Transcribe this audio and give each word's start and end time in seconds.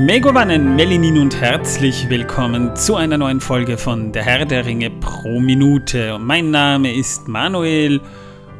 Megowannen, 0.00 0.76
Melinin 0.76 1.18
und 1.18 1.38
herzlich 1.38 2.08
willkommen 2.08 2.74
zu 2.74 2.96
einer 2.96 3.18
neuen 3.18 3.38
Folge 3.38 3.76
von 3.76 4.12
Der 4.12 4.22
Herr 4.22 4.46
der 4.46 4.64
Ringe 4.64 4.88
pro 4.88 5.38
Minute. 5.38 6.18
Mein 6.18 6.50
Name 6.50 6.94
ist 6.94 7.28
Manuel 7.28 8.00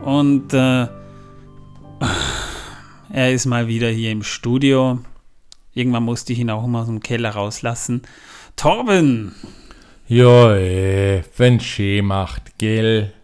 und 0.05 0.53
äh, 0.53 0.87
er 3.11 3.33
ist 3.33 3.47
mal 3.47 3.69
wieder 3.69 3.89
hier 3.89 4.11
im 4.11 4.23
Studio. 4.23 4.99
Irgendwann 5.73 6.03
musste 6.03 6.35
ich 6.35 6.41
ihn 6.41 6.51
auch 6.51 6.67
mal 6.67 6.83
aus 6.83 6.89
dem 6.89 7.01
Keller 7.01 7.31
rauslassen. 7.31 8.03
Torben! 8.55 9.35
Ja, 10.09 10.55
ey, 10.55 11.23
wenn 11.39 11.59
schön 11.59 12.05
macht, 12.05 12.59
gell? 12.59 13.15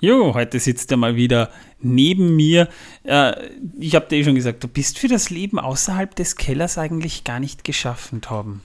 Jo, 0.00 0.32
heute 0.32 0.58
sitzt 0.60 0.90
er 0.92 0.96
mal 0.96 1.14
wieder 1.14 1.50
neben 1.80 2.36
mir. 2.36 2.68
Äh, 3.04 3.32
ich 3.78 3.94
habe 3.94 4.06
dir 4.08 4.16
eh 4.16 4.24
schon 4.24 4.34
gesagt, 4.34 4.62
du 4.64 4.68
bist 4.68 4.98
für 4.98 5.08
das 5.08 5.30
Leben 5.30 5.58
außerhalb 5.58 6.14
des 6.14 6.36
Kellers 6.36 6.78
eigentlich 6.78 7.24
gar 7.24 7.40
nicht 7.40 7.64
geschaffen, 7.64 8.20
Torben. 8.20 8.62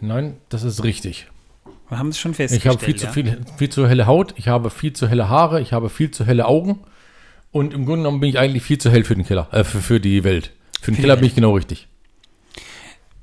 Nein, 0.00 0.36
das 0.48 0.62
ist 0.62 0.84
richtig. 0.84 1.26
Wir 1.88 1.98
haben 1.98 2.08
es 2.08 2.18
schon 2.18 2.32
Ich 2.32 2.36
festgestellt. 2.38 2.76
habe 2.76 2.84
viel, 2.84 2.96
ja? 2.96 3.06
zu 3.06 3.12
viel, 3.12 3.38
viel 3.58 3.68
zu 3.68 3.88
helle 3.88 4.06
Haut, 4.06 4.34
ich 4.36 4.48
habe 4.48 4.70
viel 4.70 4.92
zu 4.92 5.08
helle 5.08 5.28
Haare, 5.28 5.60
ich 5.60 5.72
habe 5.72 5.88
viel 5.88 6.10
zu 6.10 6.26
helle 6.26 6.46
Augen. 6.46 6.80
Und 7.52 7.72
im 7.72 7.86
Grunde 7.86 8.02
genommen 8.02 8.20
bin 8.20 8.28
ich 8.28 8.38
eigentlich 8.38 8.64
viel 8.64 8.78
zu 8.78 8.90
hell 8.90 9.04
für 9.04 9.14
den 9.14 9.24
Keller, 9.24 9.48
äh, 9.52 9.64
für, 9.64 9.80
für 9.80 10.00
die 10.00 10.24
Welt. 10.24 10.52
Für 10.80 10.90
den 10.90 10.96
Für 10.96 11.02
Keller 11.02 11.16
bin 11.16 11.26
ich 11.26 11.34
genau 11.34 11.54
richtig. 11.54 11.88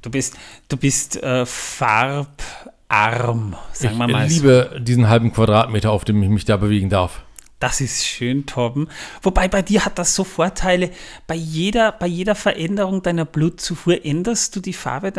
Du 0.01 0.09
bist, 0.09 0.35
du 0.69 0.77
bist 0.77 1.21
äh, 1.21 1.45
farbarm, 1.45 3.55
sagen 3.73 3.97
wir 3.97 4.05
ich 4.07 4.11
mal. 4.11 4.29
so. 4.29 4.35
liebe 4.35 4.81
diesen 4.81 5.09
halben 5.09 5.31
Quadratmeter, 5.31 5.91
auf 5.91 6.05
dem 6.05 6.23
ich 6.23 6.29
mich 6.29 6.45
da 6.45 6.57
bewegen 6.57 6.89
darf. 6.89 7.23
Das 7.63 7.79
ist 7.79 8.05
schön, 8.05 8.45
Torben. 8.45 8.89
Wobei 9.21 9.47
bei 9.47 9.61
dir 9.61 9.85
hat 9.85 9.97
das 9.97 10.15
so 10.15 10.25
Vorteile. 10.25 10.89
Bei 11.27 11.35
jeder, 11.35 11.93
bei 11.93 12.07
jeder 12.07 12.35
Veränderung 12.35 13.01
deiner 13.01 13.23
Blutzufuhr 13.23 14.03
änderst 14.03 14.53
du 14.53 14.59
die 14.59 14.73
Farbe, 14.73 15.13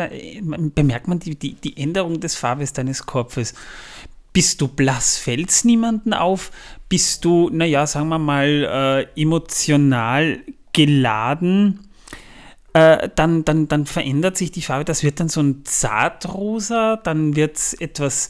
bemerkt 0.75 1.07
man 1.07 1.17
die, 1.17 1.39
die, 1.39 1.53
die 1.53 1.75
Änderung 1.75 2.19
des 2.19 2.35
Farbes 2.35 2.71
deines 2.71 3.07
Kopfes. 3.07 3.55
Bist 4.31 4.61
du 4.61 4.67
blass, 4.67 5.17
fällt's 5.17 5.63
niemanden 5.63 6.13
auf? 6.13 6.51
Bist 6.87 7.25
du, 7.25 7.49
naja, 7.51 7.87
sagen 7.87 8.09
wir 8.09 8.19
mal, 8.19 9.07
äh, 9.17 9.19
emotional 9.19 10.37
geladen? 10.71 11.79
Äh, 12.73 13.09
dann, 13.15 13.43
dann, 13.43 13.67
dann 13.67 13.87
verändert 13.87 14.37
sich 14.37 14.51
die 14.51 14.61
Farbe. 14.61 14.85
Das 14.85 15.01
wird 15.01 15.19
dann 15.19 15.29
so 15.29 15.41
ein 15.41 15.65
Zartrosa, 15.65 16.97
dann 16.97 17.35
wird 17.35 17.57
es 17.57 17.73
etwas 17.73 18.29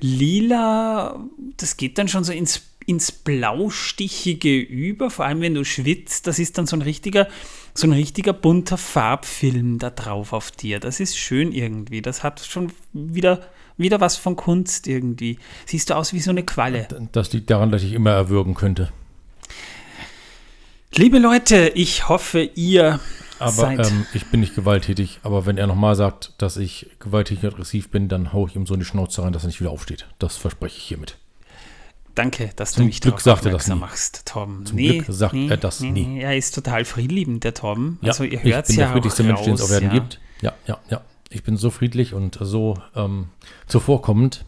lila. 0.00 1.24
Das 1.58 1.76
geht 1.76 1.96
dann 1.98 2.08
schon 2.08 2.24
so 2.24 2.32
ins, 2.32 2.71
ins 2.86 3.12
Blaustichige 3.12 4.58
über, 4.58 5.10
vor 5.10 5.24
allem 5.24 5.40
wenn 5.40 5.54
du 5.54 5.64
schwitzt. 5.64 6.26
Das 6.26 6.38
ist 6.38 6.58
dann 6.58 6.66
so 6.66 6.76
ein 6.76 6.82
richtiger, 6.82 7.28
so 7.74 7.86
ein 7.86 7.92
richtiger 7.92 8.32
bunter 8.32 8.78
Farbfilm 8.78 9.78
da 9.78 9.90
drauf 9.90 10.32
auf 10.32 10.50
dir. 10.50 10.80
Das 10.80 11.00
ist 11.00 11.16
schön 11.16 11.52
irgendwie. 11.52 12.02
Das 12.02 12.22
hat 12.22 12.40
schon 12.40 12.72
wieder, 12.92 13.46
wieder 13.76 14.00
was 14.00 14.16
von 14.16 14.36
Kunst 14.36 14.86
irgendwie. 14.86 15.38
Siehst 15.66 15.90
du 15.90 15.96
aus 15.96 16.12
wie 16.12 16.20
so 16.20 16.30
eine 16.30 16.44
Qualle. 16.44 16.88
Das 17.12 17.32
liegt 17.32 17.50
daran, 17.50 17.70
dass 17.70 17.82
ich 17.82 17.92
immer 17.92 18.10
erwürgen 18.10 18.54
könnte. 18.54 18.92
Liebe 20.94 21.18
Leute, 21.18 21.72
ich 21.74 22.08
hoffe, 22.08 22.42
ihr 22.54 23.00
Aber 23.38 23.70
ähm, 23.70 24.06
ich 24.12 24.26
bin 24.26 24.40
nicht 24.40 24.54
gewalttätig. 24.54 25.20
Aber 25.22 25.46
wenn 25.46 25.56
er 25.56 25.66
nochmal 25.66 25.96
sagt, 25.96 26.34
dass 26.38 26.58
ich 26.58 26.90
gewalttätig 27.00 27.44
und 27.44 27.54
aggressiv 27.54 27.88
bin, 27.88 28.08
dann 28.08 28.32
haue 28.32 28.48
ich 28.48 28.56
ihm 28.56 28.66
so 28.66 28.74
in 28.74 28.80
die 28.80 28.86
Schnauze 28.86 29.22
rein, 29.22 29.32
dass 29.32 29.44
er 29.44 29.46
nicht 29.46 29.60
wieder 29.60 29.70
aufsteht. 29.70 30.06
Das 30.18 30.36
verspreche 30.36 30.76
ich 30.76 30.84
hiermit. 30.84 31.16
Danke, 32.14 32.50
dass 32.56 32.72
Zum 32.72 32.82
du 32.82 32.86
mich 32.86 33.00
Glück 33.00 33.20
sagt 33.20 33.46
er 33.46 33.52
das 33.52 33.68
nie. 33.68 33.74
machst, 33.74 34.26
Torben. 34.26 34.66
Zum 34.66 34.76
Glück 34.76 35.06
sagt 35.08 35.34
er 35.34 35.56
das 35.56 35.80
nie. 35.80 35.90
Nee, 35.92 36.20
er 36.20 36.36
ist 36.36 36.54
total 36.54 36.84
friedliebend, 36.84 37.44
der 37.44 37.54
Torben. 37.54 37.98
Ja, 38.02 38.08
also 38.08 38.24
ihr 38.24 38.42
hört 38.42 38.66
bin 38.66 38.76
ja 38.76 38.84
der 38.84 38.92
friedlichste 38.92 39.22
Mensch, 39.22 39.40
den 39.42 39.54
es 39.54 39.62
auf 39.62 39.70
Erden 39.70 39.88
ja. 39.88 39.94
gibt. 39.94 40.20
Ja, 40.42 40.52
ja, 40.66 40.78
ja. 40.90 41.00
Ich 41.30 41.42
bin 41.42 41.56
so 41.56 41.70
friedlich 41.70 42.12
und 42.12 42.38
so 42.40 42.76
ähm, 42.94 43.28
zuvorkommend. 43.66 44.44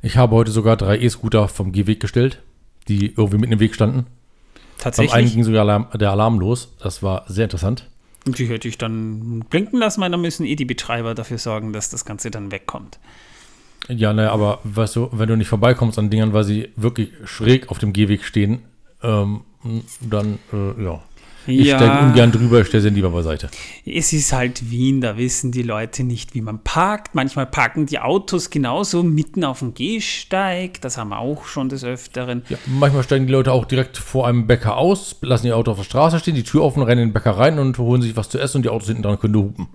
Ich 0.00 0.16
habe 0.16 0.34
heute 0.34 0.50
sogar 0.50 0.76
drei 0.76 0.98
E-Scooter 0.98 1.48
vom 1.48 1.72
Gehweg 1.72 2.00
gestellt, 2.00 2.40
die 2.88 3.08
irgendwie 3.08 3.36
mitten 3.36 3.52
im 3.52 3.60
Weg 3.60 3.74
standen. 3.74 3.94
Beim 3.96 4.04
einen 4.04 4.94
Tatsächlich. 4.96 5.32
ging 5.34 5.44
sogar 5.44 5.60
Alarm, 5.62 5.88
der 5.94 6.10
Alarm 6.10 6.40
los. 6.40 6.72
Das 6.80 7.02
war 7.02 7.24
sehr 7.28 7.44
interessant. 7.44 7.88
Und 8.26 8.38
die 8.38 8.46
hätte 8.46 8.68
ich 8.68 8.78
dann 8.78 9.44
blinken 9.50 9.78
lassen, 9.78 10.00
weil 10.00 10.10
dann 10.10 10.20
müssen 10.20 10.46
eh 10.46 10.56
die 10.56 10.64
Betreiber 10.64 11.14
dafür 11.14 11.38
sorgen, 11.38 11.72
dass 11.72 11.90
das 11.90 12.04
Ganze 12.04 12.30
dann 12.30 12.50
wegkommt. 12.50 12.98
Ja, 13.88 14.12
naja, 14.12 14.30
aber 14.32 14.60
weißt 14.64 14.96
du, 14.96 15.08
wenn 15.12 15.28
du 15.28 15.36
nicht 15.36 15.48
vorbeikommst 15.48 15.98
an 15.98 16.10
Dingern, 16.10 16.32
weil 16.32 16.44
sie 16.44 16.68
wirklich 16.76 17.10
schräg 17.24 17.68
auf 17.70 17.78
dem 17.78 17.92
Gehweg 17.92 18.24
stehen, 18.24 18.62
ähm, 19.02 19.42
dann, 20.00 20.38
äh, 20.52 20.82
ja. 20.82 21.02
Ich 21.44 21.68
steige 21.70 22.04
ungern 22.04 22.30
drüber, 22.30 22.60
ich 22.60 22.68
stelle 22.68 22.84
sie 22.84 22.90
lieber 22.90 23.10
beiseite. 23.10 23.50
Es 23.84 24.12
ist 24.12 24.32
halt 24.32 24.70
Wien, 24.70 25.00
da 25.00 25.16
wissen 25.16 25.50
die 25.50 25.62
Leute 25.62 26.04
nicht, 26.04 26.34
wie 26.34 26.40
man 26.40 26.62
parkt. 26.62 27.16
Manchmal 27.16 27.46
parken 27.46 27.86
die 27.86 27.98
Autos 27.98 28.50
genauso 28.50 29.02
mitten 29.02 29.42
auf 29.42 29.58
dem 29.58 29.74
Gehsteig. 29.74 30.80
Das 30.82 30.98
haben 30.98 31.08
wir 31.08 31.18
auch 31.18 31.46
schon 31.46 31.68
des 31.68 31.82
Öfteren. 31.82 32.42
Ja, 32.48 32.58
manchmal 32.66 33.02
steigen 33.02 33.26
die 33.26 33.32
Leute 33.32 33.50
auch 33.50 33.64
direkt 33.64 33.96
vor 33.96 34.28
einem 34.28 34.46
Bäcker 34.46 34.76
aus, 34.76 35.16
lassen 35.20 35.48
ihr 35.48 35.56
Auto 35.56 35.72
auf 35.72 35.78
der 35.78 35.84
Straße 35.84 36.20
stehen, 36.20 36.36
die 36.36 36.44
Tür 36.44 36.62
offen, 36.62 36.82
rennen 36.84 37.02
in 37.02 37.08
den 37.08 37.12
Bäcker 37.12 37.32
rein 37.32 37.58
und 37.58 37.76
holen 37.78 38.02
sich 38.02 38.16
was 38.16 38.28
zu 38.28 38.38
essen 38.38 38.58
und 38.58 38.62
die 38.62 38.70
Autos 38.70 38.86
hinten 38.86 39.02
dran 39.02 39.18
können 39.18 39.34
hupen. 39.34 39.66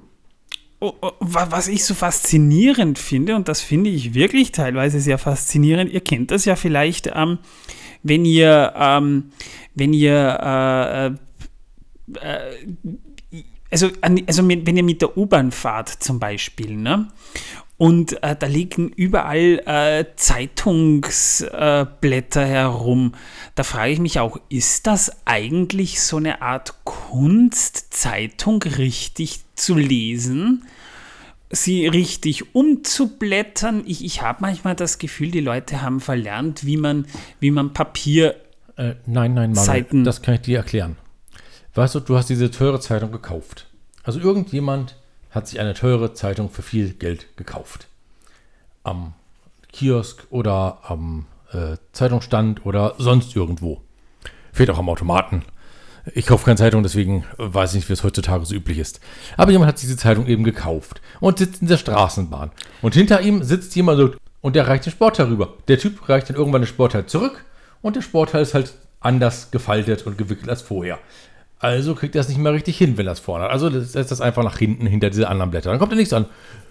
Oh, 0.79 0.93
oh, 1.01 1.11
wa- 1.19 1.47
Was 1.49 1.67
ich 1.67 1.83
so 1.83 1.95
faszinierend 1.95 2.99
finde, 2.99 3.35
und 3.35 3.47
das 3.47 3.61
finde 3.61 3.89
ich 3.89 4.13
wirklich 4.13 4.51
teilweise 4.51 4.99
sehr 4.99 5.17
faszinierend, 5.17 5.91
ihr 5.91 6.01
kennt 6.01 6.29
das 6.31 6.45
ja 6.45 6.55
vielleicht, 6.55 7.09
ähm, 7.15 7.39
wenn 8.03 8.25
ihr, 8.25 8.73
ähm, 8.75 9.31
wenn 9.73 9.93
ihr, 9.93 11.17
äh, 12.13 12.19
äh, 12.19 12.39
also, 13.71 13.89
also 14.27 14.47
wenn 14.47 14.77
ihr 14.77 14.83
mit 14.83 15.01
der 15.01 15.17
U-Bahn 15.17 15.51
fahrt 15.51 15.89
zum 15.89 16.19
Beispiel, 16.19 16.75
ne? 16.75 17.07
Und 17.79 18.23
äh, 18.23 18.35
da 18.35 18.47
liegen 18.47 18.89
überall 18.89 19.61
äh, 19.67 20.05
Zeitungsblätter 20.15 22.43
äh, 22.43 22.47
herum. 22.47 23.11
Da 23.53 23.61
frage 23.63 23.91
ich 23.91 23.99
mich 23.99 24.19
auch, 24.19 24.39
ist 24.49 24.87
das 24.87 25.11
eigentlich 25.25 26.01
so 26.01 26.17
eine 26.17 26.41
Art 26.41 26.73
Kunst, 26.85 27.93
Zeitung 27.93 28.63
richtig 28.63 29.41
zu 29.57 29.75
lesen? 29.75 30.65
Sie 31.49 31.87
richtig 31.87 32.55
umzublättern? 32.55 33.83
Ich, 33.85 34.03
ich 34.03 34.21
habe 34.21 34.39
manchmal 34.41 34.75
das 34.75 34.97
Gefühl, 34.97 35.31
die 35.31 35.39
Leute 35.39 35.81
haben 35.81 35.99
verlernt, 35.99 36.65
wie 36.65 36.77
man, 36.77 37.05
wie 37.39 37.51
man 37.51 37.73
Papier. 37.73 38.35
Äh, 38.75 38.95
nein, 39.05 39.33
nein, 39.33 39.51
Manuel, 39.51 39.55
Seiten. 39.55 40.03
das 40.03 40.21
kann 40.21 40.35
ich 40.35 40.41
dir 40.41 40.57
erklären. 40.57 40.97
Weißt 41.73 41.95
du, 41.95 41.99
du 41.99 42.17
hast 42.17 42.29
diese 42.29 42.51
teure 42.51 42.79
Zeitung 42.79 43.11
gekauft. 43.11 43.67
Also 44.03 44.19
irgendjemand 44.19 44.95
hat 45.31 45.47
sich 45.47 45.59
eine 45.59 45.73
teure 45.73 46.13
Zeitung 46.13 46.49
für 46.49 46.63
viel 46.63 46.93
Geld 46.93 47.37
gekauft. 47.37 47.87
Am 48.83 49.13
Kiosk 49.71 50.25
oder 50.29 50.79
am 50.83 51.25
äh, 51.51 51.77
Zeitungsstand 51.91 52.65
oder 52.65 52.95
sonst 52.97 53.35
irgendwo. 53.35 53.81
Vielleicht 54.51 54.71
auch 54.71 54.79
am 54.79 54.89
Automaten. 54.89 55.43
Ich 56.13 56.25
kaufe 56.25 56.45
keine 56.45 56.57
Zeitung, 56.57 56.83
deswegen 56.83 57.25
weiß 57.37 57.71
ich 57.71 57.75
nicht, 57.77 57.89
wie 57.89 57.93
es 57.93 58.03
heutzutage 58.03 58.45
so 58.45 58.55
üblich 58.55 58.77
ist. 58.77 58.99
Aber 59.35 59.51
jemand 59.51 59.69
hat 59.69 59.81
diese 59.81 59.97
Zeitung 59.97 60.27
eben 60.27 60.43
gekauft 60.43 61.01
und 61.19 61.39
sitzt 61.39 61.61
in 61.61 61.67
der 61.67 61.77
Straßenbahn. 61.77 62.51
Und 62.81 62.93
hinter 62.93 63.21
ihm 63.21 63.43
sitzt 63.43 63.75
jemand 63.75 63.99
so, 63.99 64.11
und 64.41 64.55
der 64.55 64.67
reicht 64.67 64.85
den 64.85 64.91
Sportteil 64.91 65.27
rüber. 65.27 65.55
Der 65.67 65.79
Typ 65.79 66.07
reicht 66.07 66.29
dann 66.29 66.37
irgendwann 66.37 66.61
den 66.61 66.67
Sportteil 66.67 67.05
zurück 67.05 67.43
und 67.81 67.95
der 67.95 68.01
Sportteil 68.01 68.41
ist 68.41 68.53
halt 68.53 68.73
anders 68.99 69.51
gefaltet 69.51 70.05
und 70.05 70.17
gewickelt 70.17 70.49
als 70.49 70.61
vorher. 70.61 70.99
Also 71.59 71.95
kriegt 71.95 72.15
er 72.15 72.21
es 72.21 72.29
nicht 72.29 72.37
mehr 72.37 72.53
richtig 72.53 72.77
hin, 72.77 72.97
wenn 72.97 73.07
er 73.07 73.13
es 73.13 73.19
vorne 73.19 73.45
hat. 73.45 73.51
Also 73.51 73.69
setzt 73.81 74.11
das 74.11 74.21
einfach 74.21 74.43
nach 74.43 74.57
hinten 74.57 74.85
hinter 74.85 75.09
diese 75.09 75.27
anderen 75.27 75.51
Blätter. 75.51 75.71
Dann 75.71 75.79
kommt 75.79 75.91
er 75.91 75.97
nichts 75.97 76.13
an. 76.13 76.25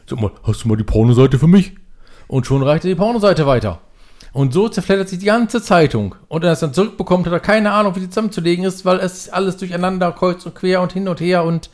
Sag 0.09 0.21
mal, 0.21 0.31
hast 0.45 0.65
du 0.65 0.69
mal 0.69 0.77
die 0.77 0.85
Pornoseite 0.85 1.39
für 1.39 1.49
mich? 1.49 1.73
Und 2.29 2.47
schon 2.47 2.63
reicht 2.63 2.85
er 2.85 2.91
die 2.91 2.95
Pornoseite 2.95 3.47
weiter. 3.47 3.81
Und 4.37 4.53
so 4.53 4.69
zerfleddert 4.69 5.09
sich 5.09 5.19
die 5.19 5.25
ganze 5.25 5.63
Zeitung. 5.63 6.15
Und 6.29 6.45
er 6.45 6.53
es 6.53 6.61
dann 6.61 6.75
zurückbekommt, 6.75 7.25
hat 7.25 7.33
er 7.33 7.41
keine 7.41 7.73
Ahnung, 7.73 7.97
wie 7.97 8.01
die 8.01 8.11
zusammenzulegen 8.11 8.67
ist, 8.67 8.85
weil 8.85 8.99
es 8.99 9.31
alles 9.31 9.57
durcheinander 9.57 10.13
kreuz 10.13 10.45
und 10.45 10.55
quer 10.55 10.83
und 10.83 10.93
hin 10.93 11.09
und 11.09 11.23
her. 11.23 11.43
Und 11.43 11.71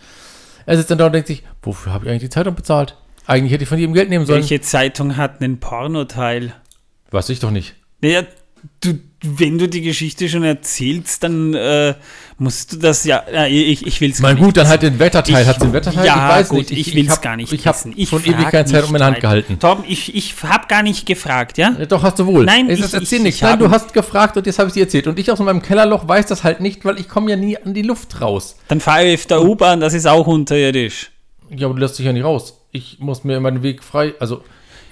er 0.64 0.76
sitzt 0.76 0.88
dann 0.88 0.98
da 0.98 1.06
und 1.06 1.12
denkt 1.12 1.26
sich, 1.26 1.42
wofür 1.60 1.92
habe 1.92 2.04
ich 2.04 2.10
eigentlich 2.12 2.22
die 2.22 2.28
Zeitung 2.28 2.54
bezahlt? 2.54 2.96
Eigentlich 3.26 3.52
hätte 3.52 3.64
ich 3.64 3.68
von 3.68 3.80
jedem 3.80 3.94
Geld 3.94 4.10
nehmen 4.10 4.26
sollen. 4.26 4.42
Welche 4.42 4.60
Zeitung 4.60 5.16
hat 5.16 5.42
einen 5.42 5.58
Pornoteil? 5.58 6.54
Weiß 7.10 7.30
ich 7.30 7.40
doch 7.40 7.50
nicht. 7.50 7.74
Naja, 8.00 8.22
du, 8.80 8.98
wenn 9.22 9.58
du 9.58 9.68
die 9.68 9.82
Geschichte 9.82 10.28
schon 10.28 10.42
erzählst, 10.42 11.22
dann 11.22 11.54
äh, 11.54 11.94
musst 12.38 12.72
du 12.72 12.76
das 12.78 13.04
ja. 13.04 13.22
ja 13.32 13.46
ich 13.46 13.86
ich 13.86 14.00
will 14.00 14.10
es 14.10 14.20
Mein 14.20 14.36
gut, 14.36 14.56
dann 14.56 14.68
halt 14.68 14.82
den 14.82 14.98
Wetterteil. 14.98 15.46
Hat 15.46 15.62
den 15.62 15.72
Wetterteil? 15.72 16.04
Ja, 16.04 16.14
ich 16.14 16.36
weiß 16.40 16.48
gut, 16.48 16.70
nicht. 16.70 16.88
ich, 16.88 16.94
will 16.94 17.08
es 17.08 17.20
gar 17.20 17.36
nicht 17.36 17.52
Ich 17.52 17.66
habe. 17.66 17.78
Ich 17.94 18.08
schon 18.08 18.24
ewig 18.24 18.48
keine 18.50 18.64
Zeitung 18.64 18.90
mehr 18.92 18.96
in 18.96 18.98
der 18.98 19.06
Hand 19.06 19.14
nicht 19.16 19.22
gehalten. 19.22 19.58
Torben, 19.58 19.84
ich, 19.86 20.14
ich 20.14 20.34
habe 20.42 20.66
gar 20.66 20.82
nicht 20.82 21.06
gefragt, 21.06 21.58
ja? 21.58 21.74
Ja, 21.78 21.86
doch, 21.86 22.02
hast 22.02 22.18
du 22.18 22.26
wohl. 22.26 22.44
Nein, 22.44 22.68
ich, 22.68 22.80
ich- 22.80 22.92
erzähl 22.92 23.18
ich- 23.18 23.24
nichts. 23.24 23.36
ich 23.36 23.42
Nein, 23.42 23.58
du 23.58 23.70
hast 23.70 23.92
gefragt 23.92 24.36
und 24.36 24.46
jetzt 24.46 24.58
habe 24.58 24.68
ich 24.68 24.74
dir 24.74 24.82
erzählt. 24.84 25.06
Und 25.06 25.18
ich 25.18 25.30
aus 25.30 25.38
meinem 25.38 25.62
Kellerloch 25.62 26.08
weiß 26.08 26.26
das 26.26 26.42
halt 26.42 26.60
nicht, 26.60 26.84
weil 26.84 26.98
ich 26.98 27.08
komme 27.08 27.30
ja 27.30 27.36
nie 27.36 27.56
an 27.56 27.74
die 27.74 27.82
Luft 27.82 28.20
raus. 28.20 28.56
Dann 28.68 28.80
fahre 28.80 29.06
ich 29.06 29.20
auf 29.20 29.26
der 29.26 29.42
U-Bahn, 29.44 29.80
das 29.80 29.94
ist 29.94 30.06
auch 30.06 30.26
unterirdisch. 30.26 31.10
Ja, 31.54 31.66
aber 31.66 31.74
du 31.74 31.80
lässt 31.80 31.98
dich 31.98 32.06
ja 32.06 32.12
nicht 32.12 32.24
raus. 32.24 32.58
Ich 32.72 32.98
muss 32.98 33.22
mir 33.24 33.36
immer 33.36 33.50
den 33.52 33.62
Weg 33.62 33.84
frei. 33.84 34.14
Also, 34.18 34.42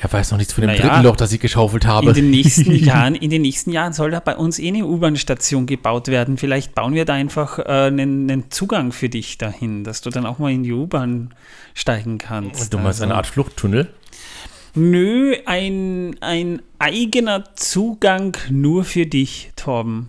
Er 0.02 0.10
weiß 0.10 0.30
noch 0.30 0.38
nichts 0.38 0.54
von 0.54 0.62
dem 0.62 0.68
Naja, 0.68 0.80
dritten 0.88 1.02
Loch, 1.04 1.16
das 1.16 1.30
ich 1.32 1.40
geschaufelt 1.40 1.86
habe. 1.86 2.08
In 2.08 2.14
den 2.14 2.30
nächsten 2.30 2.72
Jahren, 2.84 3.14
in 3.14 3.28
den 3.28 3.42
nächsten 3.42 3.70
Jahren 3.70 3.92
soll 3.92 4.10
da 4.10 4.20
bei 4.20 4.34
uns 4.34 4.58
eh 4.58 4.68
eine 4.68 4.86
U-Bahn-Station 4.86 5.66
gebaut 5.66 6.08
werden. 6.08 6.38
Vielleicht 6.38 6.74
bauen 6.74 6.94
wir 6.94 7.04
da 7.04 7.12
einfach 7.14 7.58
äh, 7.58 7.62
einen, 7.64 8.30
einen 8.30 8.50
Zugang 8.50 8.92
für 8.92 9.10
dich 9.10 9.36
dahin, 9.36 9.84
dass 9.84 10.00
du 10.00 10.08
dann 10.08 10.24
auch 10.24 10.38
mal 10.38 10.50
in 10.52 10.62
die 10.62 10.72
U-Bahn 10.72 11.34
steigen 11.74 12.16
kannst. 12.16 12.72
du 12.72 12.78
meinst 12.78 13.02
eine 13.02 13.12
Also- 13.12 13.16
Art 13.18 13.26
Fluchttunnel? 13.26 13.88
Nö, 14.74 15.34
ein, 15.46 16.16
ein 16.20 16.62
eigener 16.78 17.44
Zugang 17.56 18.36
nur 18.50 18.84
für 18.84 19.04
dich, 19.04 19.50
Torben. 19.56 20.08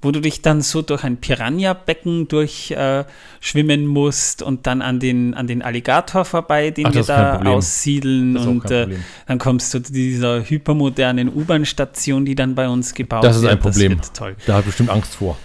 Wo 0.00 0.12
du 0.12 0.20
dich 0.20 0.42
dann 0.42 0.60
so 0.60 0.80
durch 0.80 1.02
ein 1.02 1.16
Piranha-Becken 1.16 2.28
durchschwimmen 2.28 3.82
äh, 3.82 3.86
musst 3.86 4.42
und 4.42 4.66
dann 4.68 4.80
an 4.80 5.00
den, 5.00 5.34
an 5.34 5.48
den 5.48 5.60
Alligator 5.60 6.24
vorbei, 6.24 6.70
den 6.70 6.86
Ach, 6.86 6.94
wir 6.94 7.02
da 7.02 7.34
Problem. 7.34 7.52
aussiedeln. 7.54 8.36
Und 8.36 8.70
äh, 8.70 8.82
Problem. 8.82 9.04
dann 9.26 9.38
kommst 9.38 9.74
du 9.74 9.82
zu 9.82 9.92
dieser 9.92 10.48
hypermodernen 10.48 11.28
U-Bahn-Station, 11.28 12.24
die 12.24 12.36
dann 12.36 12.54
bei 12.54 12.68
uns 12.68 12.94
gebaut 12.94 13.24
Das 13.24 13.36
ist 13.36 13.42
wird. 13.42 13.52
ein 13.52 13.58
Problem. 13.58 13.98
Das 13.98 14.06
wird 14.08 14.16
toll. 14.16 14.36
Da 14.46 14.54
hat 14.58 14.66
bestimmt 14.66 14.90
Angst 14.90 15.16
vor. 15.16 15.36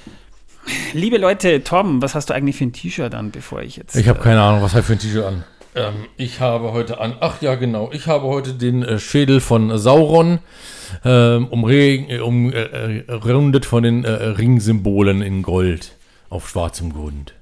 Liebe 0.93 1.17
Leute, 1.17 1.63
Torben, 1.63 2.01
was 2.01 2.15
hast 2.15 2.29
du 2.29 2.33
eigentlich 2.33 2.55
für 2.55 2.65
ein 2.65 2.73
T-Shirt 2.73 3.13
an, 3.15 3.31
bevor 3.31 3.61
ich 3.61 3.75
jetzt. 3.75 3.95
Ich 3.95 4.07
habe 4.07 4.19
keine 4.19 4.41
Ahnung, 4.41 4.61
was 4.61 4.75
ich 4.75 4.85
für 4.85 4.93
ein 4.93 4.99
T-Shirt 4.99 5.25
an. 5.25 5.43
Ähm, 5.75 6.07
ich 6.17 6.39
habe 6.39 6.71
heute 6.71 6.99
an, 6.99 7.15
ach 7.19 7.41
ja 7.41 7.55
genau, 7.55 7.91
ich 7.91 8.07
habe 8.07 8.25
heute 8.27 8.53
den 8.53 8.83
äh, 8.83 8.99
Schädel 8.99 9.39
von 9.39 9.77
Sauron 9.77 10.39
ähm, 11.03 11.47
umregen, 11.47 12.09
äh, 12.09 12.19
umrundet 12.19 13.65
von 13.65 13.83
den 13.83 14.03
äh, 14.03 14.11
Ringsymbolen 14.11 15.21
in 15.21 15.41
Gold 15.41 15.95
auf 16.29 16.49
schwarzem 16.49 16.93
Grund. 16.93 17.33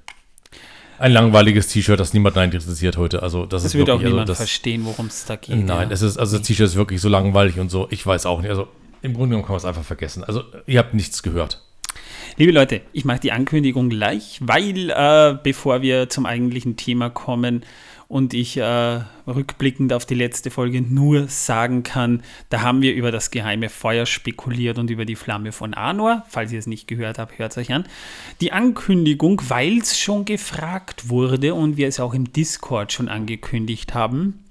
Ein 0.98 1.12
langweiliges 1.12 1.68
T-Shirt, 1.68 1.98
das 1.98 2.14
niemand 2.14 2.36
interessiert 2.36 2.96
heute. 2.96 3.22
Also 3.22 3.44
das, 3.44 3.62
das 3.62 3.72
ist 3.72 3.78
wird 3.78 3.90
auch 3.90 3.94
wirklich, 3.94 4.06
also 4.06 4.14
niemand 4.14 4.28
das, 4.28 4.36
verstehen, 4.36 4.84
worum 4.84 5.06
es 5.06 5.24
da 5.24 5.36
geht. 5.36 5.56
Nein, 5.56 5.88
ja. 5.88 5.94
es 5.94 6.00
ist, 6.02 6.16
also 6.16 6.38
das 6.38 6.46
T-Shirt 6.46 6.66
ist 6.66 6.76
wirklich 6.76 7.00
so 7.00 7.08
langweilig 7.08 7.58
und 7.58 7.70
so. 7.70 7.88
Ich 7.90 8.06
weiß 8.06 8.24
auch 8.26 8.40
nicht. 8.40 8.50
Also 8.50 8.68
im 9.02 9.14
Grunde 9.14 9.30
genommen 9.30 9.42
kann 9.42 9.52
man 9.52 9.58
es 9.58 9.64
einfach 9.64 9.82
vergessen. 9.82 10.22
Also 10.22 10.44
ihr 10.66 10.78
habt 10.78 10.94
nichts 10.94 11.22
gehört. 11.22 11.60
Liebe 12.36 12.52
Leute, 12.52 12.80
ich 12.92 13.04
mache 13.04 13.20
die 13.20 13.32
Ankündigung 13.32 13.90
gleich, 13.90 14.38
weil 14.40 14.90
äh, 14.90 15.36
bevor 15.42 15.82
wir 15.82 16.08
zum 16.08 16.24
eigentlichen 16.24 16.76
Thema 16.76 17.10
kommen 17.10 17.64
und 18.12 18.34
ich 18.34 18.58
äh, 18.58 19.00
rückblickend 19.26 19.90
auf 19.94 20.04
die 20.04 20.14
letzte 20.14 20.50
Folge 20.50 20.82
nur 20.82 21.28
sagen 21.28 21.82
kann, 21.82 22.22
da 22.50 22.60
haben 22.60 22.82
wir 22.82 22.92
über 22.92 23.10
das 23.10 23.30
geheime 23.30 23.70
Feuer 23.70 24.04
spekuliert 24.04 24.76
und 24.76 24.90
über 24.90 25.06
die 25.06 25.16
Flamme 25.16 25.50
von 25.50 25.72
Anor. 25.72 26.22
Falls 26.28 26.52
ihr 26.52 26.58
es 26.58 26.66
nicht 26.66 26.86
gehört 26.86 27.18
habt, 27.18 27.38
hört 27.38 27.52
es 27.52 27.56
euch 27.56 27.72
an. 27.72 27.86
Die 28.42 28.52
Ankündigung, 28.52 29.40
weil 29.48 29.78
es 29.78 29.98
schon 29.98 30.26
gefragt 30.26 31.08
wurde 31.08 31.54
und 31.54 31.78
wir 31.78 31.88
es 31.88 32.00
auch 32.00 32.12
im 32.12 32.30
Discord 32.34 32.92
schon 32.92 33.08
angekündigt 33.08 33.94
haben, 33.94 34.44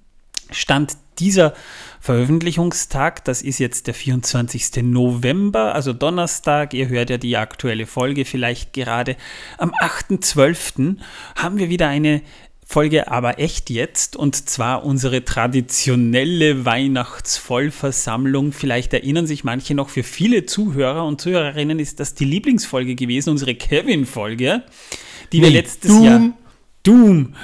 Stand 0.50 0.98
dieser 1.20 1.54
Veröffentlichungstag, 2.00 3.24
das 3.26 3.44
ist 3.44 3.60
jetzt 3.60 3.86
der 3.86 3.94
24. 3.94 4.84
November, 4.84 5.76
also 5.76 5.94
Donnerstag, 5.94 6.74
ihr 6.74 6.90
hört 6.90 7.12
ja 7.12 7.18
die 7.18 7.38
aktuelle 7.38 7.86
Folge 7.86 8.26
vielleicht 8.26 8.74
gerade. 8.74 9.16
Am 9.60 9.70
8.12. 9.70 10.98
haben 11.36 11.60
wir 11.60 11.70
wieder 11.70 11.88
eine 11.88 12.24
Folge 12.72 13.12
aber 13.12 13.38
echt 13.38 13.70
jetzt 13.70 14.16
und 14.16 14.48
zwar 14.50 14.86
unsere 14.86 15.26
traditionelle 15.26 16.64
Weihnachtsvollversammlung. 16.64 18.54
Vielleicht 18.54 18.94
erinnern 18.94 19.28
sich 19.28 19.44
manche 19.44 19.76
noch, 19.76 19.90
für 19.90 20.04
viele 20.04 20.46
Zuhörer 20.46 21.06
und 21.06 21.20
Zuhörerinnen 21.20 21.80
ist 21.80 22.00
das 22.00 22.14
die 22.14 22.24
Lieblingsfolge 22.24 22.96
gewesen, 22.96 23.32
unsere 23.32 23.56
Kevin-Folge, 23.56 24.64
die 25.34 25.42
wir 25.42 25.50
Nee, 25.50 25.56
letztes 25.56 25.92
Doom. 25.92 26.04
Jahr. 26.06 26.22
Doom. 26.84 27.36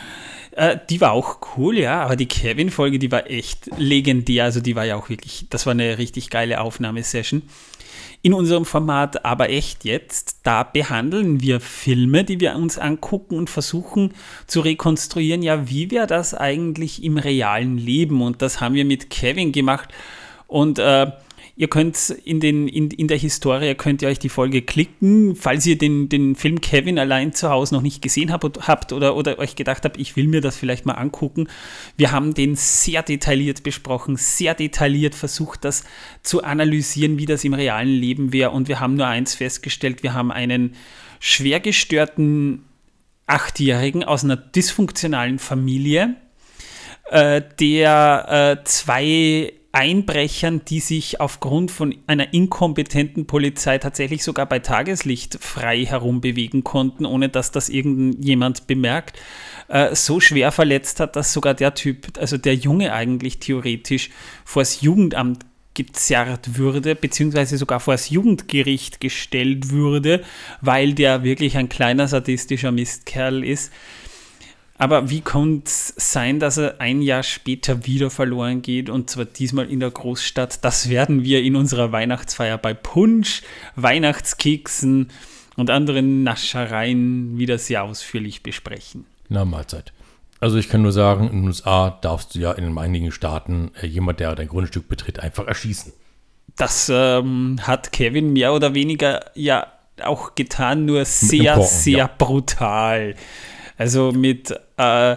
Äh, 0.52 0.78
die 0.90 1.02
war 1.02 1.12
auch 1.12 1.40
cool, 1.58 1.78
ja, 1.78 2.04
aber 2.04 2.16
die 2.16 2.28
Kevin-Folge, 2.28 2.98
die 2.98 3.12
war 3.12 3.30
echt 3.30 3.70
legendär. 3.78 4.46
Also 4.46 4.62
die 4.62 4.78
war 4.78 4.86
ja 4.86 4.96
auch 4.96 5.10
wirklich, 5.10 5.48
das 5.50 5.66
war 5.66 5.72
eine 5.72 5.98
richtig 5.98 6.30
geile 6.30 6.62
Aufnahmesession. 6.62 7.42
In 8.28 8.34
unserem 8.34 8.66
Format 8.66 9.24
aber 9.24 9.52
echt 9.52 9.86
jetzt, 9.86 10.40
da 10.44 10.64
behandeln 10.64 11.40
wir 11.40 11.62
Filme, 11.62 12.26
die 12.26 12.42
wir 12.42 12.58
uns 12.58 12.78
angucken 12.78 13.38
und 13.38 13.50
versuchen 13.50 14.12
zu 14.48 14.60
rekonstruieren, 14.60 15.42
ja, 15.44 15.70
wie 15.70 15.92
wäre 15.92 16.08
das 16.08 16.34
eigentlich 16.34 17.06
im 17.06 17.18
realen 17.18 17.78
Leben? 17.78 18.22
Und 18.22 18.42
das 18.42 18.60
haben 18.60 18.76
wir 18.76 18.84
mit 18.84 19.10
Kevin 19.10 19.54
gemacht. 19.54 19.94
Und 20.46 20.78
äh, 20.78 21.10
ihr 21.58 21.68
könnt 21.68 22.12
in, 22.24 22.40
den, 22.40 22.68
in, 22.68 22.92
in 22.92 23.08
der 23.08 23.18
Historie, 23.18 23.74
könnt 23.74 24.04
ihr 24.04 24.08
euch 24.08 24.20
die 24.20 24.30
Folge 24.30 24.62
klicken, 24.62 25.36
falls 25.36 25.66
ihr 25.66 25.76
den, 25.76 26.08
den 26.08 26.36
Film 26.36 26.62
Kevin 26.62 27.00
allein 27.00 27.34
zu 27.34 27.50
Hause 27.50 27.74
noch 27.74 27.82
nicht 27.82 28.04
gesehen 28.04 28.32
habt, 28.32 28.68
habt 28.68 28.94
oder, 28.94 29.16
oder 29.16 29.40
euch 29.40 29.56
gedacht 29.56 29.84
habt, 29.84 29.98
ich 29.98 30.16
will 30.16 30.28
mir 30.28 30.40
das 30.40 30.56
vielleicht 30.56 30.86
mal 30.86 30.94
angucken. 30.94 31.48
Wir 31.98 32.12
haben 32.12 32.36
den 32.36 32.56
sehr 32.56 33.02
detailliert 33.02 33.64
besprochen, 33.64 34.18
sehr 34.18 34.54
detailliert 34.54 35.16
versucht, 35.16 35.66
das 35.66 35.84
zu 36.22 36.44
analysieren, 36.44 37.18
wie 37.18 37.26
das 37.26 37.44
im 37.44 37.56
realen 37.56 37.90
Leben 37.90 38.32
wäre. 38.32 38.52
Und 38.52 38.68
wir 38.68 38.80
haben 38.80 38.94
nur 38.94 39.08
eins 39.08 39.34
festgestellt, 39.34 40.04
wir 40.04 40.14
haben 40.14 40.32
einen 40.32 40.76
schwer 41.20 41.60
gestörten 41.60 42.66
Achtjährigen 43.26 44.04
aus 44.04 44.24
einer 44.24 44.38
dysfunktionalen 44.38 45.40
Familie, 45.40 46.18
äh, 47.10 47.42
der 47.60 48.60
äh, 48.60 48.64
zwei 48.64 49.54
Einbrechern, 49.78 50.66
die 50.66 50.80
sich 50.80 51.22
aufgrund 51.22 51.70
von 51.70 51.96
einer 52.08 52.34
inkompetenten 52.34 53.28
Polizei 53.28 53.78
tatsächlich 53.78 54.24
sogar 54.24 54.48
bei 54.48 54.58
Tageslicht 54.58 55.38
frei 55.40 55.86
herumbewegen 55.86 56.64
konnten, 56.64 57.06
ohne 57.06 57.30
dass 57.30 57.52
das 57.52 57.70
irgendjemand 57.70 58.66
bemerkt, 58.66 59.20
äh, 59.68 59.94
so 59.94 60.20
schwer 60.20 60.52
verletzt 60.52 61.00
hat, 61.00 61.16
dass 61.16 61.32
sogar 61.32 61.54
der 61.54 61.76
Typ, 61.76 62.18
also 62.18 62.40
der 62.40 62.56
Junge 62.56 62.92
eigentlich 62.92 63.38
theoretisch 63.38 64.10
vors 64.46 64.82
Jugendamt 64.82 65.46
gezerrt 65.76 66.58
würde, 66.58 66.96
beziehungsweise 66.96 67.60
sogar 67.60 67.80
vor 67.80 67.94
das 67.94 68.10
Jugendgericht 68.10 69.00
gestellt 69.00 69.70
würde, 69.70 70.24
weil 70.60 70.94
der 70.94 71.22
wirklich 71.22 71.56
ein 71.56 71.70
kleiner 71.70 72.08
sadistischer 72.08 72.72
Mistkerl 72.72 73.44
ist. 73.44 73.72
Aber 74.78 75.10
wie 75.10 75.22
konnte 75.22 75.66
es 75.66 75.94
sein, 75.98 76.40
dass 76.40 76.58
er 76.58 76.80
ein 76.80 77.02
Jahr 77.02 77.24
später 77.24 77.86
wieder 77.86 78.12
verloren 78.12 78.62
geht 78.62 78.90
und 78.90 79.10
zwar 79.10 79.26
diesmal 79.26 79.70
in 79.72 79.80
der 79.80 79.90
Großstadt? 79.90 80.64
Das 80.64 80.90
werden 80.90 81.24
wir 81.24 81.42
in 81.42 81.56
unserer 81.56 81.92
Weihnachtsfeier 81.92 82.58
bei 82.60 82.76
Punsch, 82.76 83.42
Weihnachtskeksen 83.76 85.10
und 85.56 85.72
anderen 85.72 86.24
Naschereien 86.24 87.40
wieder 87.40 87.58
sehr 87.58 87.84
ausführlich 87.84 88.44
besprechen. 88.44 89.06
Na, 89.30 89.46
Mahlzeit. 89.46 89.94
Also 90.40 90.58
ich 90.58 90.70
kann 90.70 90.84
nur 90.84 90.92
sagen, 90.92 91.28
in 91.30 91.42
den 91.42 91.48
USA 91.48 91.90
darfst 91.90 92.36
du 92.36 92.40
ja 92.40 92.52
in 92.52 92.78
einigen 92.78 93.12
Staaten 93.12 93.72
äh, 93.82 93.88
jemand, 93.88 94.20
der 94.20 94.36
dein 94.36 94.48
Grundstück 94.48 94.88
betritt, 94.88 95.20
einfach 95.20 95.48
erschießen. 95.48 95.92
Das 96.56 96.92
ähm, 96.94 97.58
hat 97.64 97.92
Kevin 97.92 98.34
mehr 98.34 98.54
oder 98.54 98.76
weniger 98.76 99.32
ja 99.34 99.66
auch 100.04 100.36
getan, 100.36 100.86
nur 100.86 101.06
sehr, 101.06 101.56
Korken, 101.56 101.70
sehr 101.70 101.98
ja. 101.98 102.10
brutal. 102.16 103.16
Also 103.78 104.12
mit 104.12 104.54
äh, 104.78 105.16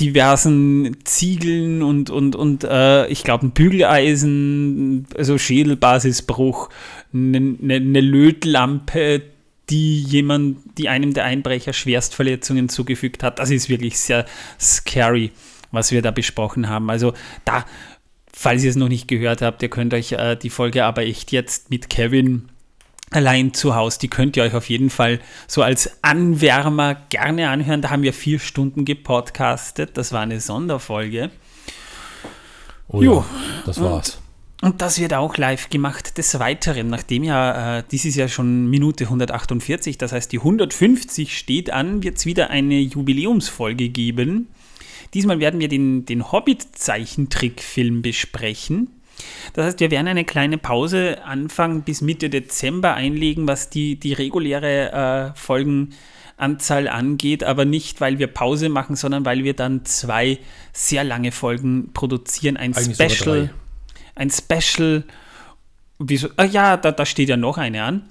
diversen 0.00 0.96
Ziegeln 1.04 1.82
und, 1.82 2.10
und, 2.10 2.36
und 2.36 2.64
äh, 2.64 3.06
ich 3.08 3.24
glaube 3.24 3.46
ein 3.46 3.50
Bügeleisen, 3.50 5.06
also 5.16 5.36
Schädelbasisbruch, 5.36 6.70
eine 7.12 7.40
ne, 7.40 7.80
ne 7.80 8.00
Lötlampe, 8.00 9.22
die 9.68 10.00
jemand, 10.00 10.58
die 10.78 10.88
einem 10.88 11.12
der 11.12 11.24
Einbrecher 11.24 11.72
Schwerstverletzungen 11.72 12.68
zugefügt 12.68 13.22
hat. 13.22 13.38
Das 13.38 13.50
ist 13.50 13.68
wirklich 13.68 13.98
sehr 13.98 14.24
scary, 14.60 15.32
was 15.72 15.90
wir 15.90 16.02
da 16.02 16.12
besprochen 16.12 16.68
haben. 16.68 16.88
Also 16.88 17.12
da, 17.44 17.66
falls 18.32 18.62
ihr 18.62 18.70
es 18.70 18.76
noch 18.76 18.88
nicht 18.88 19.08
gehört 19.08 19.42
habt, 19.42 19.62
ihr 19.62 19.68
könnt 19.68 19.92
euch 19.92 20.12
äh, 20.12 20.36
die 20.36 20.50
Folge 20.50 20.84
aber 20.84 21.02
echt 21.02 21.32
jetzt 21.32 21.70
mit 21.70 21.90
Kevin 21.90 22.48
allein 23.10 23.54
zu 23.54 23.74
Hause, 23.74 23.98
die 24.00 24.08
könnt 24.08 24.36
ihr 24.36 24.42
euch 24.42 24.54
auf 24.54 24.68
jeden 24.68 24.90
Fall 24.90 25.20
so 25.46 25.62
als 25.62 26.02
Anwärmer 26.02 26.96
gerne 27.08 27.48
anhören. 27.50 27.82
Da 27.82 27.90
haben 27.90 28.02
wir 28.02 28.12
vier 28.12 28.38
Stunden 28.38 28.84
gepodcastet. 28.84 29.96
Das 29.96 30.12
war 30.12 30.20
eine 30.20 30.40
Sonderfolge. 30.40 31.30
Oh 32.88 33.02
Jo. 33.02 33.14
ja, 33.14 33.24
das 33.64 33.80
war's. 33.80 34.20
Und 34.62 34.80
das 34.80 34.98
wird 34.98 35.12
auch 35.12 35.36
live 35.36 35.68
gemacht. 35.68 36.16
Des 36.16 36.38
Weiteren, 36.38 36.88
nachdem 36.88 37.24
ja, 37.24 37.78
äh, 37.78 37.84
dies 37.90 38.04
ist 38.04 38.16
ja 38.16 38.26
schon 38.26 38.66
Minute 38.70 39.04
148, 39.04 39.98
das 39.98 40.12
heißt 40.12 40.32
die 40.32 40.38
150 40.38 41.36
steht 41.36 41.70
an, 41.70 42.02
wird 42.02 42.16
es 42.16 42.26
wieder 42.26 42.50
eine 42.50 42.80
Jubiläumsfolge 42.80 43.90
geben. 43.90 44.48
Diesmal 45.12 45.40
werden 45.40 45.60
wir 45.60 45.68
den, 45.68 46.06
den 46.06 46.32
Hobbit-Zeichentrickfilm 46.32 48.02
besprechen. 48.02 48.88
Das 49.54 49.66
heißt, 49.66 49.80
wir 49.80 49.90
werden 49.90 50.08
eine 50.08 50.24
kleine 50.24 50.58
Pause 50.58 51.24
Anfang 51.24 51.82
bis 51.82 52.00
Mitte 52.00 52.30
Dezember 52.30 52.94
einlegen, 52.94 53.48
was 53.48 53.70
die, 53.70 53.98
die 53.98 54.12
reguläre 54.12 55.32
äh, 55.34 55.38
Folgenanzahl 55.38 56.88
angeht, 56.88 57.44
aber 57.44 57.64
nicht, 57.64 58.00
weil 58.00 58.18
wir 58.18 58.26
Pause 58.26 58.68
machen, 58.68 58.96
sondern 58.96 59.24
weil 59.24 59.44
wir 59.44 59.54
dann 59.54 59.84
zwei 59.84 60.38
sehr 60.72 61.04
lange 61.04 61.32
Folgen 61.32 61.92
produzieren. 61.92 62.56
Ein 62.56 62.74
Eigentlich 62.74 63.12
Special, 63.12 63.50
ein 64.14 64.30
Special 64.30 65.04
Wieso? 65.98 66.28
Ah 66.36 66.44
ja, 66.44 66.76
da, 66.76 66.92
da 66.92 67.06
steht 67.06 67.30
ja 67.30 67.38
noch 67.38 67.56
eine 67.56 67.82
an. 67.82 68.02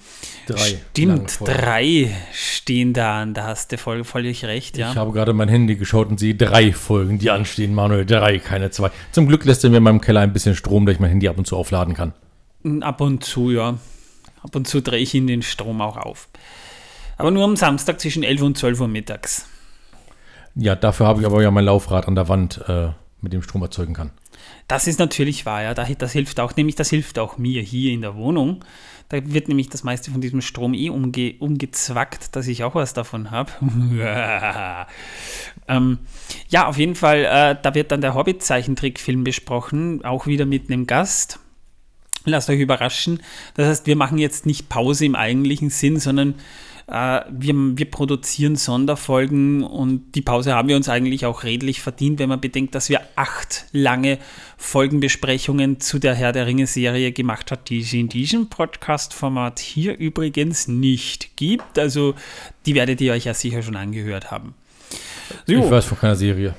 Drei. 0.47 0.79
Stimmt, 0.89 1.39
drei 1.43 2.09
stehen 2.33 2.93
da 2.93 3.21
an. 3.21 3.35
Da 3.35 3.43
hast 3.45 3.71
du 3.71 3.77
voll, 3.77 4.03
völlig 4.03 4.43
recht, 4.45 4.77
ja. 4.77 4.91
Ich 4.91 4.97
habe 4.97 5.11
gerade 5.11 5.33
mein 5.33 5.49
Handy 5.49 5.75
geschaut 5.75 6.09
und 6.09 6.19
sehe 6.19 6.33
drei 6.33 6.73
Folgen, 6.73 7.19
die 7.19 7.29
anstehen, 7.29 7.75
Manuel. 7.75 8.05
Drei, 8.05 8.39
keine 8.39 8.71
zwei. 8.71 8.89
Zum 9.11 9.27
Glück 9.27 9.45
lässt 9.45 9.63
er 9.63 9.69
mir 9.69 9.77
in 9.77 9.83
meinem 9.83 10.01
Keller 10.01 10.21
ein 10.21 10.33
bisschen 10.33 10.55
Strom, 10.55 10.87
dass 10.87 10.95
ich 10.95 10.99
mein 10.99 11.11
Handy 11.11 11.27
ab 11.27 11.37
und 11.37 11.45
zu 11.45 11.55
aufladen 11.55 11.93
kann. 11.93 12.13
Ab 12.81 13.01
und 13.01 13.23
zu, 13.23 13.51
ja. 13.51 13.77
Ab 14.41 14.55
und 14.55 14.67
zu 14.67 14.81
drehe 14.81 14.99
ich 14.99 15.13
ihn 15.13 15.27
den 15.27 15.43
Strom 15.43 15.79
auch 15.81 15.97
auf. 15.97 16.27
Aber 17.17 17.29
nur 17.29 17.43
am 17.43 17.55
Samstag 17.55 17.99
zwischen 17.99 18.23
11 18.23 18.41
und 18.41 18.57
12 18.57 18.81
Uhr 18.81 18.87
mittags. 18.87 19.45
Ja, 20.55 20.75
dafür 20.75 21.05
habe 21.05 21.21
ich 21.21 21.25
aber 21.25 21.43
ja 21.43 21.51
mein 21.51 21.65
Laufrad 21.65 22.07
an 22.07 22.15
der 22.15 22.29
Wand, 22.29 22.61
äh, 22.67 22.89
mit 23.21 23.33
dem 23.33 23.41
Strom 23.43 23.61
erzeugen 23.61 23.93
kann. 23.93 24.11
Das 24.67 24.87
ist 24.87 24.99
natürlich 24.99 25.45
wahr, 25.45 25.61
ja. 25.61 25.73
Das 25.73 26.11
hilft 26.11 26.39
auch, 26.39 26.55
nämlich 26.55 26.75
das 26.75 26.89
hilft 26.89 27.19
auch 27.19 27.37
mir 27.37 27.61
hier 27.61 27.91
in 27.91 28.01
der 28.01 28.15
Wohnung. 28.15 28.63
Da 29.09 29.19
wird 29.23 29.47
nämlich 29.47 29.69
das 29.69 29.83
meiste 29.83 30.09
von 30.09 30.19
diesem 30.19 30.41
Strom 30.41 30.73
eh 30.73 30.89
umge 30.89 31.35
umgezwackt, 31.37 32.35
dass 32.35 32.47
ich 32.47 32.63
auch 32.63 32.73
was 32.73 32.93
davon 32.93 33.29
habe. 33.29 33.51
ähm, 35.67 35.99
ja, 36.49 36.65
auf 36.65 36.77
jeden 36.79 36.95
Fall, 36.95 37.25
äh, 37.25 37.55
da 37.61 37.75
wird 37.75 37.91
dann 37.91 38.01
der 38.01 38.15
Hobbit-Zeichentrickfilm 38.15 39.23
besprochen, 39.23 40.03
auch 40.03 40.25
wieder 40.25 40.47
mit 40.47 40.71
einem 40.71 40.87
Gast. 40.87 41.39
Lasst 42.25 42.49
euch 42.49 42.59
überraschen. 42.59 43.21
Das 43.53 43.67
heißt, 43.67 43.85
wir 43.85 43.95
machen 43.95 44.17
jetzt 44.17 44.47
nicht 44.47 44.69
Pause 44.69 45.05
im 45.05 45.15
eigentlichen 45.15 45.69
Sinn, 45.69 45.99
sondern 45.99 46.33
wir, 46.87 47.55
wir 47.77 47.89
produzieren 47.89 48.55
Sonderfolgen 48.55 49.63
und 49.63 50.13
die 50.13 50.21
Pause 50.21 50.53
haben 50.53 50.67
wir 50.67 50.75
uns 50.75 50.87
eigentlich 50.87 51.25
auch 51.25 51.43
redlich 51.43 51.81
verdient, 51.81 52.19
wenn 52.19 52.29
man 52.29 52.39
bedenkt, 52.39 52.75
dass 52.75 52.89
wir 52.89 53.01
acht 53.15 53.65
lange 53.71 54.19
Folgenbesprechungen 54.57 55.79
zu 55.79 55.97
der 55.97 56.13
Herr 56.13 56.31
der 56.31 56.45
Ringe-Serie 56.45 57.11
gemacht 57.11 57.49
hat, 57.49 57.69
die 57.69 57.79
es 57.79 57.91
in 57.91 58.07
diesem 58.07 58.49
Podcast-Format 58.49 59.57
hier 59.59 59.97
übrigens 59.97 60.67
nicht 60.67 61.35
gibt. 61.35 61.79
Also 61.79 62.13
die 62.67 62.75
werdet 62.75 63.01
ihr 63.01 63.13
euch 63.13 63.25
ja 63.25 63.33
sicher 63.33 63.63
schon 63.63 63.75
angehört 63.75 64.29
haben. 64.29 64.53
So. 65.47 65.53
Ich 65.53 65.71
weiß 65.71 65.85
von 65.85 65.97
keiner 65.97 66.15
Serie. 66.15 66.53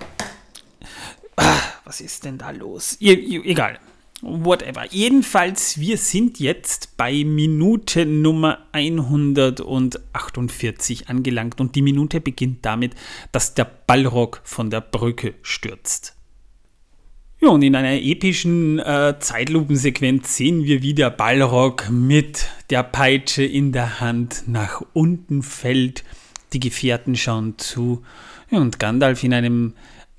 Ah, 1.37 1.61
was 1.85 2.01
ist 2.01 2.25
denn 2.25 2.37
da 2.37 2.51
los? 2.51 2.97
egal. 3.01 3.79
Whatever. 4.29 4.87
Jedenfalls, 4.91 5.79
wir 5.79 5.99
sind 5.99 6.41
jetzt 6.41 6.97
bei 6.97 7.23
Minute 7.23 8.05
Nummer 8.05 8.59
148 8.73 11.09
angelangt 11.09 11.61
und 11.61 11.77
die 11.77 11.83
Minute 11.83 12.21
beginnt 12.21 12.67
damit, 12.67 12.97
dass 13.31 13.55
der 13.55 13.71
Ballrock 13.87 14.41
von 14.43 14.69
der 14.69 14.81
Brücke 14.81 15.35
stürzt. 15.43 16.17
Ja, 17.41 17.51
und 17.51 17.63
in 17.63 17.77
einer 17.77 17.93
epischen 17.93 18.81
äh, 18.81 19.15
Zeitlupensequenz 19.21 20.37
sehen 20.37 20.65
wir, 20.65 20.83
wie 20.83 20.95
der 20.95 21.11
Ballrock 21.11 21.89
mit 21.89 22.49
der 22.71 22.83
Peitsche 22.83 23.45
in 23.45 23.71
der 23.71 24.01
Hand 24.01 24.49
nach 24.49 24.83
unten 24.93 25.45
fällt. 25.45 26.03
Die 26.53 26.59
Gefährten 26.59 27.15
schauen 27.15 27.59
zu 27.59 28.03
ja, 28.51 28.59
und 28.59 28.81
Gandalf 28.81 29.23
in 29.23 29.35
einem 29.35 29.75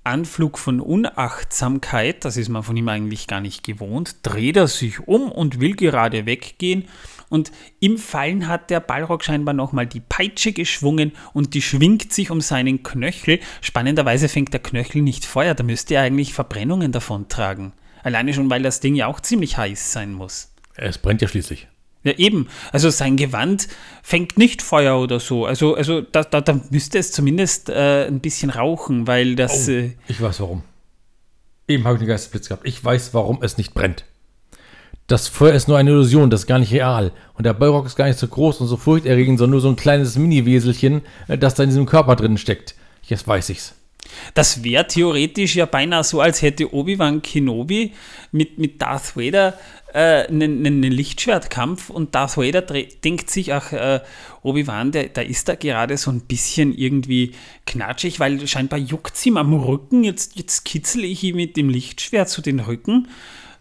Anflug 0.07 0.57
von 0.57 0.79
Unachtsamkeit, 0.79 2.23
das 2.25 2.37
ist 2.37 2.49
man 2.49 2.63
von 2.63 2.77
ihm 2.77 2.87
eigentlich 2.87 3.27
gar 3.27 3.41
nicht 3.41 3.63
gewohnt, 3.63 4.15
dreht 4.23 4.55
er 4.55 4.67
sich 4.67 5.07
um 5.07 5.31
und 5.31 5.59
will 5.59 5.75
gerade 5.75 6.25
weggehen. 6.25 6.85
Und 7.29 7.51
im 7.81 7.97
Fallen 7.97 8.47
hat 8.47 8.69
der 8.69 8.79
Ballrock 8.79 9.23
scheinbar 9.23 9.53
nochmal 9.53 9.85
die 9.85 9.99
Peitsche 9.99 10.53
geschwungen 10.53 11.11
und 11.33 11.53
die 11.53 11.61
schwingt 11.61 12.13
sich 12.13 12.31
um 12.31 12.39
seinen 12.39 12.83
Knöchel. 12.83 13.39
Spannenderweise 13.61 14.29
fängt 14.29 14.53
der 14.53 14.61
Knöchel 14.61 15.01
nicht 15.01 15.25
Feuer, 15.25 15.53
da 15.53 15.63
müsste 15.63 15.95
er 15.95 16.03
eigentlich 16.03 16.33
Verbrennungen 16.33 16.93
davon 16.93 17.27
tragen. 17.27 17.73
Alleine 18.01 18.33
schon, 18.33 18.49
weil 18.49 18.63
das 18.63 18.79
Ding 18.79 18.95
ja 18.95 19.07
auch 19.07 19.19
ziemlich 19.19 19.57
heiß 19.57 19.91
sein 19.91 20.13
muss. 20.13 20.53
Es 20.75 20.97
brennt 20.97 21.21
ja 21.21 21.27
schließlich. 21.27 21.67
Ja, 22.07 22.13
eben. 22.13 22.47
Also 22.71 22.89
sein 22.89 23.17
Gewand 23.17 23.67
fängt 24.01 24.37
nicht 24.37 24.61
Feuer 24.61 24.97
oder 24.97 25.19
so. 25.19 25.45
Also, 25.45 25.75
also 25.75 25.99
da, 25.99 26.23
da, 26.23 26.39
da 26.39 26.61
müsste 26.69 26.97
es 26.97 27.11
zumindest 27.11 27.69
äh, 27.69 28.07
ein 28.07 28.21
bisschen 28.21 28.49
rauchen, 28.49 29.07
weil 29.07 29.35
das. 29.35 29.67
Oh, 29.67 29.71
äh, 29.71 29.91
ich 30.07 30.21
weiß 30.21 30.39
warum. 30.39 30.63
Eben 31.67 31.83
habe 31.83 31.95
ich 31.95 32.01
einen 32.01 32.07
Geistesblitz 32.07 32.47
gehabt. 32.47 32.65
Ich 32.65 32.83
weiß, 32.83 33.13
warum 33.13 33.39
es 33.41 33.57
nicht 33.57 33.73
brennt. 33.73 34.05
Das 35.07 35.27
Feuer 35.27 35.53
ist 35.53 35.67
nur 35.67 35.77
eine 35.77 35.91
Illusion, 35.91 36.29
das 36.29 36.41
ist 36.41 36.47
gar 36.47 36.59
nicht 36.59 36.71
real. 36.71 37.11
Und 37.33 37.45
der 37.45 37.53
Ballrock 37.53 37.85
ist 37.85 37.97
gar 37.97 38.07
nicht 38.07 38.19
so 38.19 38.27
groß 38.27 38.61
und 38.61 38.67
so 38.67 38.77
furchterregend, 38.77 39.37
sondern 39.37 39.51
nur 39.51 39.61
so 39.61 39.69
ein 39.69 39.75
kleines 39.75 40.17
Mini-Weselchen, 40.17 41.01
äh, 41.27 41.37
das 41.37 41.55
da 41.55 41.63
in 41.63 41.69
diesem 41.69 41.85
Körper 41.85 42.15
drin 42.15 42.37
steckt. 42.37 42.75
Jetzt 43.03 43.27
weiß 43.27 43.49
ich's. 43.49 43.73
Das 44.33 44.63
wäre 44.63 44.87
theoretisch 44.87 45.55
ja 45.55 45.65
beinahe 45.65 46.03
so, 46.03 46.21
als 46.21 46.41
hätte 46.41 46.73
Obi-Wan 46.73 47.21
Kenobi 47.21 47.93
mit, 48.31 48.57
mit 48.57 48.81
Darth 48.81 49.15
Vader 49.15 49.57
äh, 49.93 50.27
einen, 50.27 50.65
einen 50.65 50.83
Lichtschwertkampf 50.83 51.89
und 51.89 52.13
Darth 52.15 52.37
Vader 52.37 52.61
denkt 52.61 53.29
sich, 53.29 53.53
ach, 53.53 53.71
äh, 53.73 54.01
Obi-Wan, 54.43 54.91
der 54.91 55.25
ist 55.25 55.49
da 55.49 55.55
gerade 55.55 55.97
so 55.97 56.11
ein 56.11 56.21
bisschen 56.21 56.77
irgendwie 56.77 57.33
knatschig, 57.65 58.19
weil 58.19 58.47
scheinbar 58.47 58.79
juckt 58.79 59.15
es 59.15 59.25
ihm 59.25 59.37
am 59.37 59.53
Rücken, 59.53 60.03
jetzt, 60.03 60.35
jetzt 60.35 60.65
kitzel 60.65 61.03
ich 61.03 61.23
ihm 61.23 61.35
mit 61.35 61.57
dem 61.57 61.69
Lichtschwert 61.69 62.29
zu 62.29 62.41
den 62.41 62.59
Rücken. 62.59 63.07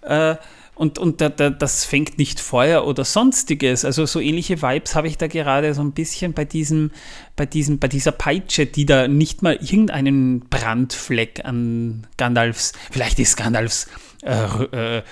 Äh, 0.03 0.37
und, 0.77 0.99
und 0.99 1.23
da, 1.23 1.31
da, 1.31 1.49
das 1.49 1.87
fängt 1.87 2.19
nicht 2.19 2.39
Feuer 2.39 2.87
oder 2.87 3.03
sonstiges. 3.03 3.87
Also 3.87 4.05
so 4.05 4.21
ähnliche 4.21 4.61
Vibes 4.61 4.95
habe 4.95 5.09
ich 5.09 5.17
da 5.17 5.27
gerade 5.27 5.73
so 5.73 5.81
ein 5.81 5.93
bisschen 5.93 6.35
bei 6.35 6.45
diesem, 6.45 6.91
bei 7.35 7.47
diesem, 7.47 7.79
bei 7.79 7.89
dieser 7.89 8.13
Peitsche, 8.13 8.67
die 8.67 8.85
da 8.85 9.09
nicht 9.09 9.41
mal 9.43 9.55
irgendeinen 9.55 10.41
Brandfleck 10.41 11.47
an 11.47 12.07
Gandalfs, 12.19 12.73
vielleicht 12.91 13.19
ist 13.19 13.39
Gandalfs 13.39 13.89
äh, 14.23 14.99
äh, 14.99 15.03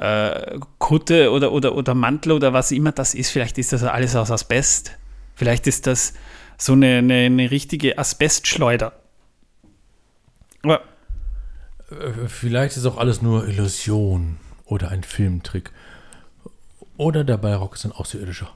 äh, 0.00 0.58
Kutte 0.78 1.30
oder, 1.32 1.52
oder, 1.52 1.74
oder 1.74 1.94
Mantel 1.94 2.32
oder 2.32 2.54
was 2.54 2.72
immer 2.72 2.92
das 2.92 3.12
ist, 3.12 3.28
vielleicht 3.28 3.58
ist 3.58 3.74
das 3.74 3.84
alles 3.84 4.16
aus 4.16 4.30
Asbest. 4.30 4.96
Vielleicht 5.34 5.66
ist 5.66 5.86
das 5.86 6.14
so 6.56 6.72
eine, 6.72 6.98
eine, 6.98 7.14
eine 7.26 7.50
richtige 7.50 7.98
Asbestschleuder. 7.98 8.94
Aber 10.62 10.80
äh, 11.90 12.26
Vielleicht 12.26 12.78
ist 12.78 12.86
auch 12.86 12.96
alles 12.96 13.20
nur 13.20 13.46
Illusion 13.46 14.38
oder 14.70 14.90
ein 14.90 15.02
Filmtrick. 15.02 15.70
Oder 16.96 17.24
der 17.24 17.36
Bayrock 17.36 17.74
ist 17.74 17.84
ein 17.84 17.92
Außerirdischer. 17.92 18.54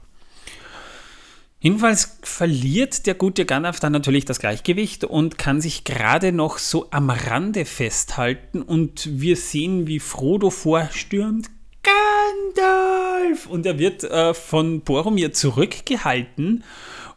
Jedenfalls 1.59 2.19
verliert 2.21 3.07
der 3.07 3.15
gute 3.15 3.45
Gandalf 3.45 3.79
dann 3.79 3.91
natürlich 3.91 4.25
das 4.25 4.39
Gleichgewicht 4.39 5.03
und 5.03 5.39
kann 5.39 5.61
sich 5.61 5.83
gerade 5.83 6.31
noch 6.31 6.59
so 6.59 6.87
am 6.91 7.09
Rande 7.09 7.65
festhalten 7.65 8.61
und 8.61 9.19
wir 9.19 9.35
sehen, 9.35 9.87
wie 9.87 9.99
Frodo 9.99 10.51
vorstürmt. 10.51 11.49
Gandalf! 11.81 13.47
Und 13.47 13.65
er 13.65 13.79
wird 13.79 14.03
äh, 14.03 14.35
von 14.35 14.81
Boromir 14.81 15.33
zurückgehalten 15.33 16.63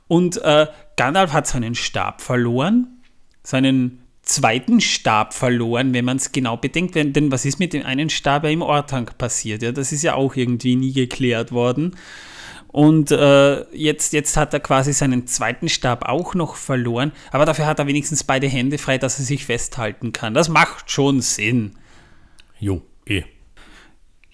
und 0.06 0.40
äh, 0.42 0.66
Gandalf 0.96 1.32
hat 1.32 1.46
seinen 1.46 1.74
Stab 1.74 2.22
verloren, 2.22 3.02
seinen 3.42 4.07
zweiten 4.28 4.80
Stab 4.80 5.34
verloren, 5.34 5.94
wenn 5.94 6.04
man 6.04 6.18
es 6.18 6.32
genau 6.32 6.56
bedenkt. 6.56 6.94
Denn 6.94 7.32
was 7.32 7.44
ist 7.44 7.58
mit 7.58 7.72
dem 7.72 7.84
einen 7.84 8.10
Stab 8.10 8.44
im 8.44 8.62
Ortank 8.62 9.18
passiert? 9.18 9.62
Ja, 9.62 9.72
das 9.72 9.92
ist 9.92 10.02
ja 10.02 10.14
auch 10.14 10.36
irgendwie 10.36 10.76
nie 10.76 10.92
geklärt 10.92 11.50
worden. 11.52 11.96
Und 12.68 13.10
äh, 13.10 13.64
jetzt, 13.74 14.12
jetzt 14.12 14.36
hat 14.36 14.52
er 14.52 14.60
quasi 14.60 14.92
seinen 14.92 15.26
zweiten 15.26 15.68
Stab 15.68 16.06
auch 16.06 16.34
noch 16.34 16.54
verloren, 16.54 17.12
aber 17.32 17.46
dafür 17.46 17.66
hat 17.66 17.78
er 17.78 17.86
wenigstens 17.86 18.24
beide 18.24 18.46
Hände 18.46 18.76
frei, 18.76 18.98
dass 18.98 19.18
er 19.18 19.24
sich 19.24 19.46
festhalten 19.46 20.12
kann. 20.12 20.34
Das 20.34 20.50
macht 20.50 20.90
schon 20.90 21.22
Sinn. 21.22 21.76
Jo, 22.60 22.82
eh. 23.06 23.24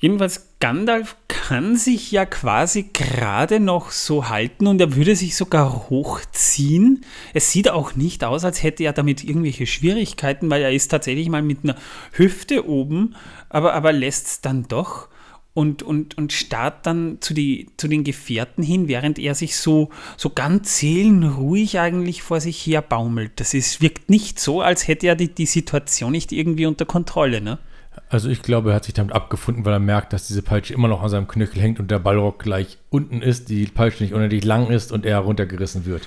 Jedenfalls, 0.05 0.51
Gandalf 0.61 1.17
kann 1.29 1.77
sich 1.77 2.13
ja 2.13 2.27
quasi 2.27 2.91
gerade 2.93 3.59
noch 3.59 3.91
so 3.91 4.29
halten 4.29 4.67
und 4.67 4.79
er 4.79 4.97
würde 4.97 5.17
sich 5.17 5.35
sogar 5.35 5.89
hochziehen. 5.89 7.07
Es 7.33 7.51
sieht 7.51 7.71
auch 7.71 7.97
nicht 7.97 8.23
aus, 8.23 8.45
als 8.45 8.63
hätte 8.63 8.85
er 8.85 8.93
damit 8.93 9.25
irgendwelche 9.25 9.67
Schwierigkeiten, 9.67 10.51
weil 10.51 10.61
er 10.61 10.73
ist 10.73 10.89
tatsächlich 10.89 11.31
mal 11.31 11.41
mit 11.41 11.61
einer 11.65 11.77
Hüfte 12.13 12.69
oben, 12.69 13.15
aber, 13.49 13.73
aber 13.73 13.95
lässt 13.95 14.27
es 14.27 14.41
dann 14.43 14.69
doch 14.69 15.09
und, 15.55 15.83
und, 15.83 16.19
und 16.19 16.35
starrt 16.35 16.85
dann 16.85 17.17
zu, 17.23 17.33
die, 17.33 17.71
zu 17.79 17.89
den 17.89 18.05
Gefährten 18.05 18.63
hin, 18.63 18.89
während 18.89 19.19
er 19.19 19.35
sich 19.35 19.57
so, 19.57 19.89
so 20.19 20.29
ganz 20.29 20.81
seelenruhig 20.81 21.81
eigentlich 21.81 22.23
vor 22.23 22.43
sich 22.43 22.59
her 22.67 22.83
baumelt. 22.83 23.33
Das 23.37 23.55
ist, 23.55 23.81
wirkt 23.81 24.11
nicht 24.11 24.39
so, 24.39 24.61
als 24.61 24.87
hätte 24.87 25.07
er 25.07 25.17
die, 25.17 25.35
die 25.35 25.47
Situation 25.47 26.13
nicht 26.13 26.31
irgendwie 26.31 26.67
unter 26.67 26.85
Kontrolle, 26.85 27.41
ne? 27.41 27.59
Also 28.09 28.29
ich 28.29 28.43
glaube, 28.43 28.71
er 28.71 28.77
hat 28.77 28.85
sich 28.85 28.95
damit 28.95 29.15
abgefunden, 29.15 29.65
weil 29.65 29.73
er 29.73 29.81
merkt, 29.81 30.13
dass 30.13 30.27
diese 30.27 30.43
Peitsche 30.43 30.75
immer 30.75 30.89
noch 30.89 31.03
an 31.03 31.09
seinem 31.09 31.29
Knöchel 31.29 31.61
hängt 31.61 31.81
und 31.81 31.91
der 31.91 31.99
Ballrock 31.99 32.41
gleich 32.41 32.79
unten 32.91 33.23
ist, 33.23 33.49
die 33.49 33.67
Peitsche 33.67 34.03
nicht 34.03 34.15
unendlich 34.15 34.45
lang 34.45 34.69
ist 34.69 34.93
und 34.93 35.07
er 35.07 35.19
runtergerissen 35.19 35.87
wird. 35.87 36.07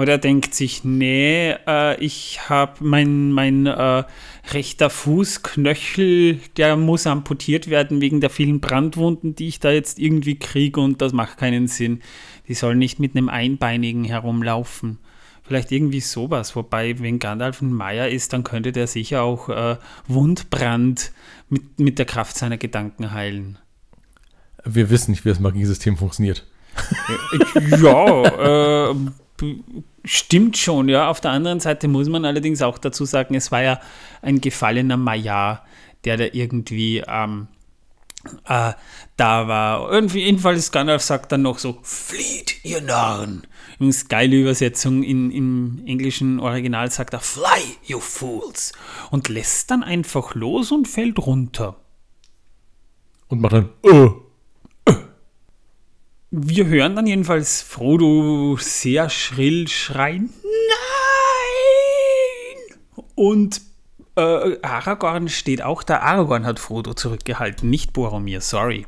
Oder 0.00 0.16
denkt 0.16 0.54
sich, 0.54 0.82
nee, 0.82 1.54
äh, 1.66 2.02
ich 2.02 2.48
habe 2.48 2.72
mein, 2.80 3.32
mein 3.32 3.66
äh, 3.66 4.04
rechter 4.50 4.88
Fußknöchel, 4.88 6.40
der 6.56 6.76
muss 6.76 7.06
amputiert 7.06 7.68
werden 7.68 8.00
wegen 8.00 8.20
der 8.20 8.30
vielen 8.30 8.60
Brandwunden, 8.60 9.34
die 9.34 9.48
ich 9.48 9.60
da 9.60 9.70
jetzt 9.70 9.98
irgendwie 9.98 10.38
kriege 10.38 10.80
und 10.80 11.02
das 11.02 11.12
macht 11.12 11.36
keinen 11.36 11.66
Sinn. 11.68 12.00
Die 12.48 12.54
sollen 12.54 12.78
nicht 12.78 12.98
mit 12.98 13.14
einem 13.14 13.28
Einbeinigen 13.28 14.04
herumlaufen. 14.04 14.98
Vielleicht 15.50 15.72
irgendwie 15.72 15.98
sowas. 15.98 16.54
Wobei, 16.54 17.00
wenn 17.00 17.18
Gandalf 17.18 17.60
ein 17.60 17.72
Meier 17.72 18.08
ist, 18.08 18.32
dann 18.32 18.44
könnte 18.44 18.70
der 18.70 18.86
sicher 18.86 19.22
auch 19.22 19.48
äh, 19.48 19.78
Wundbrand 20.06 21.10
mit, 21.48 21.80
mit 21.80 21.98
der 21.98 22.06
Kraft 22.06 22.36
seiner 22.36 22.56
Gedanken 22.56 23.10
heilen. 23.10 23.58
Wir 24.64 24.90
wissen 24.90 25.10
nicht, 25.10 25.24
wie 25.24 25.30
das 25.30 25.40
Magiesystem 25.40 25.96
funktioniert. 25.96 26.46
ja, 27.82 28.90
äh, 28.92 28.94
stimmt 30.04 30.56
schon, 30.56 30.88
ja. 30.88 31.10
Auf 31.10 31.20
der 31.20 31.32
anderen 31.32 31.58
Seite 31.58 31.88
muss 31.88 32.08
man 32.08 32.24
allerdings 32.24 32.62
auch 32.62 32.78
dazu 32.78 33.04
sagen, 33.04 33.34
es 33.34 33.50
war 33.50 33.62
ja 33.64 33.80
ein 34.22 34.40
gefallener 34.40 34.98
Maillard, 34.98 35.62
der 36.04 36.16
da 36.16 36.26
irgendwie 36.30 37.02
ähm, 37.08 37.48
äh, 38.46 38.72
da 39.16 39.48
war. 39.48 39.90
Irgendwie, 39.90 40.20
jedenfalls 40.20 40.70
Gandalf 40.70 41.02
sagt 41.02 41.32
dann 41.32 41.42
noch 41.42 41.58
so, 41.58 41.80
flieht, 41.82 42.64
ihr 42.64 42.82
Narren. 42.82 43.48
Übrigens, 43.80 44.08
geile 44.08 44.36
Übersetzung, 44.36 45.02
in, 45.02 45.30
im 45.30 45.82
englischen 45.86 46.38
Original 46.38 46.90
sagt 46.90 47.14
er, 47.14 47.20
fly, 47.20 47.62
you 47.86 47.98
fools. 47.98 48.74
Und 49.10 49.30
lässt 49.30 49.70
dann 49.70 49.82
einfach 49.82 50.34
los 50.34 50.70
und 50.70 50.86
fällt 50.86 51.18
runter. 51.18 51.80
Und 53.28 53.40
macht 53.40 53.54
dann, 53.54 53.70
uh. 53.82 54.16
Wir 56.30 56.66
hören 56.66 56.94
dann 56.94 57.06
jedenfalls 57.06 57.62
Frodo 57.62 58.58
sehr 58.60 59.08
schrill 59.08 59.66
schreien, 59.66 60.28
nein! 62.98 63.04
Und 63.14 63.62
äh, 64.14 64.58
Aragorn 64.60 65.30
steht 65.30 65.62
auch 65.62 65.82
da. 65.82 66.00
Aragorn 66.00 66.44
hat 66.44 66.58
Frodo 66.58 66.92
zurückgehalten, 66.92 67.70
nicht 67.70 67.94
Boromir, 67.94 68.42
sorry. 68.42 68.86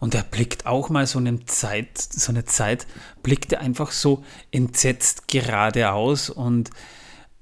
Und 0.00 0.14
er 0.14 0.22
blickt 0.22 0.66
auch 0.66 0.88
mal 0.88 1.06
so 1.06 1.18
eine 1.18 1.44
Zeit, 1.44 1.98
so 1.98 2.32
eine 2.32 2.46
Zeit, 2.46 2.86
blickt 3.22 3.52
er 3.52 3.60
einfach 3.60 3.92
so 3.92 4.24
entsetzt 4.50 5.28
geradeaus 5.28 6.30
und 6.30 6.70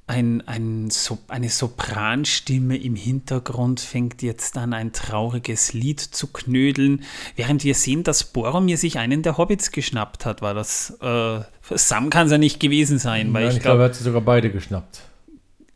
ein, 0.08 0.42
ein, 0.46 0.90
so, 0.90 1.18
eine 1.28 1.50
Sopranstimme 1.50 2.76
im 2.76 2.96
Hintergrund 2.96 3.80
fängt 3.80 4.22
jetzt 4.22 4.56
an, 4.56 4.72
ein 4.72 4.92
trauriges 4.92 5.74
Lied 5.74 6.00
zu 6.00 6.28
knödeln, 6.28 7.04
während 7.36 7.62
wir 7.62 7.74
sehen, 7.74 8.04
dass 8.04 8.24
Boromir 8.24 8.78
sich 8.78 8.98
einen 8.98 9.22
der 9.22 9.36
Hobbits 9.36 9.70
geschnappt 9.70 10.24
hat. 10.24 10.40
War 10.40 10.54
das, 10.54 10.96
äh, 11.02 11.40
Sam 11.74 12.10
kann 12.10 12.26
es 12.26 12.32
ja 12.32 12.38
nicht 12.38 12.58
gewesen 12.58 12.98
sein, 12.98 13.32
weil 13.34 13.44
Nein, 13.44 13.50
ich, 13.50 13.56
ich 13.58 13.62
glaube, 13.62 13.76
glaube, 13.76 13.82
er 13.82 13.88
hat 13.90 13.94
sie 13.96 14.04
sogar 14.04 14.22
beide 14.22 14.50
geschnappt. 14.50 15.02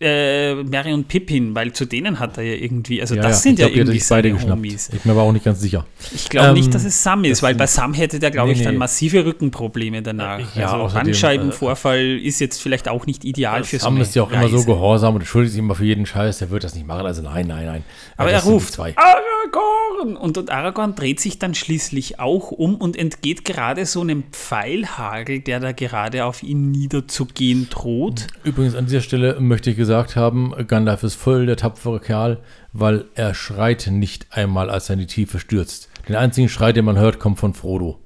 Äh, 0.02 0.54
Merry 0.64 0.92
und 0.92 1.08
Pippin, 1.08 1.54
weil 1.54 1.72
zu 1.72 1.84
denen 1.86 2.18
hat 2.18 2.36
er 2.38 2.44
ja 2.44 2.54
irgendwie, 2.54 3.00
also 3.00 3.14
Ja, 3.14 3.22
das 3.22 3.38
ja, 3.38 3.42
sind 3.42 3.52
ich 3.54 3.58
ja 3.60 3.66
glaub, 3.66 3.74
die 3.74 3.80
hat 3.80 3.86
irgendwie 3.88 3.98
beide 4.08 4.28
seine 4.28 4.34
geschnappt. 4.34 4.58
Homies. 4.58 4.90
Ich 4.92 5.00
bin 5.02 5.12
mir 5.12 5.20
aber 5.20 5.22
auch 5.28 5.32
nicht 5.32 5.44
ganz 5.44 5.60
sicher. 5.60 5.86
Ich 6.14 6.28
glaube 6.28 6.48
Ähm, 6.48 6.54
nicht, 6.54 6.74
dass 6.74 6.84
es 6.84 7.02
Sam 7.02 7.24
ist, 7.24 7.42
weil 7.42 7.54
bei. 7.54 7.66
Sam 7.66 7.94
hätte 7.94 8.18
der, 8.18 8.30
glaube 8.30 8.52
ich, 8.52 8.58
Nee, 8.58 8.64
dann 8.64 8.74
nee. 8.74 8.78
massive 8.78 9.24
Rückenprobleme 9.24 10.02
danach. 10.02 10.40
Ja, 10.56 10.64
also 10.72 10.84
außerdem, 10.84 11.04
Bandscheibenvorfall 11.04 12.18
ist 12.18 12.40
jetzt 12.40 12.60
vielleicht 12.60 12.88
auch 12.88 13.06
nicht 13.06 13.24
ideal 13.24 13.64
für 13.64 13.78
so 13.78 13.84
Sam 13.84 13.94
eine 13.94 14.02
ist 14.02 14.14
ja 14.14 14.22
auch 14.24 14.30
immer 14.32 14.48
so 14.48 14.56
Reise. 14.56 14.66
gehorsam 14.66 15.14
und 15.14 15.20
entschuldigt 15.22 15.52
sich 15.52 15.58
immer 15.58 15.74
für 15.74 15.84
jeden 15.84 16.06
Scheiß. 16.06 16.38
Der 16.38 16.50
wird 16.50 16.64
das 16.64 16.74
nicht 16.74 16.86
machen. 16.86 17.06
Also 17.06 17.22
nein, 17.22 17.46
nein, 17.46 17.66
nein. 17.66 17.84
Aber 18.16 18.30
Ja, 18.30 18.38
er 18.38 18.42
ruft, 18.44 18.72
Zwei. 18.74 18.94
Aragorn! 18.96 20.16
Und, 20.16 20.36
und 20.38 20.50
Aragorn 20.50 20.94
dreht 20.94 21.20
sich 21.20 21.38
dann 21.38 21.54
schließlich 21.54 22.18
auch 22.20 22.50
um 22.50 22.74
und 22.76 22.96
entgeht 22.96 23.44
gerade 23.44 23.86
so 23.86 24.00
einem 24.00 24.24
Pfeilhagel, 24.32 25.40
der 25.40 25.60
da 25.60 25.72
gerade 25.72 26.24
auf 26.24 26.42
ihn 26.42 26.70
niederzugehen 26.70 27.68
droht. 27.70 28.26
Übrigens 28.44 28.74
an 28.74 28.86
dieser 28.86 29.00
Stelle 29.00 29.38
möchte 29.40 29.70
ich 29.70 29.76
gesagt 29.76 29.91
haben, 29.92 30.52
Gandalf 30.66 31.02
ist 31.02 31.14
voll 31.14 31.46
der 31.46 31.56
tapfere 31.56 32.00
Kerl, 32.00 32.42
weil 32.72 33.06
er 33.14 33.34
schreit 33.34 33.88
nicht 33.90 34.26
einmal, 34.30 34.70
als 34.70 34.88
er 34.88 34.94
in 34.94 35.00
die 35.00 35.06
Tiefe 35.06 35.38
stürzt. 35.38 35.88
Den 36.08 36.16
einzigen 36.16 36.48
Schrei, 36.48 36.72
den 36.72 36.84
man 36.84 36.98
hört, 36.98 37.18
kommt 37.18 37.38
von 37.38 37.54
Frodo. 37.54 37.98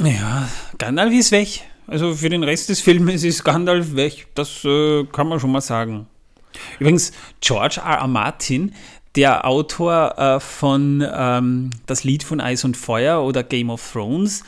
Ja, 0.00 0.48
Gandalf 0.78 1.12
ist 1.12 1.32
weg. 1.32 1.62
Also 1.86 2.14
für 2.14 2.28
den 2.28 2.42
Rest 2.42 2.68
des 2.68 2.80
Filmes 2.80 3.24
ist 3.24 3.44
Gandalf 3.44 3.94
weg. 3.94 4.28
Das 4.34 4.64
äh, 4.64 5.04
kann 5.04 5.28
man 5.28 5.40
schon 5.40 5.52
mal 5.52 5.60
sagen. 5.60 6.06
Übrigens, 6.78 7.12
George 7.40 7.80
R. 7.84 7.98
R. 7.98 8.06
Martin, 8.06 8.74
der 9.14 9.46
Autor 9.46 10.18
äh, 10.18 10.40
von 10.40 11.06
ähm, 11.14 11.70
Das 11.86 12.04
Lied 12.04 12.22
von 12.22 12.40
Eis 12.40 12.64
und 12.64 12.76
Feuer 12.76 13.22
oder 13.22 13.42
Game 13.42 13.70
of 13.70 13.92
Thrones, 13.92 14.42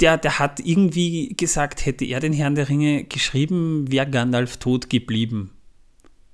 der, 0.00 0.18
der 0.18 0.38
hat 0.38 0.60
irgendwie 0.60 1.34
gesagt, 1.36 1.86
hätte 1.86 2.04
er 2.04 2.20
den 2.20 2.32
Herrn 2.32 2.54
der 2.54 2.68
Ringe 2.68 3.04
geschrieben, 3.04 3.90
wäre 3.90 4.08
Gandalf 4.08 4.56
tot 4.56 4.90
geblieben. 4.90 5.50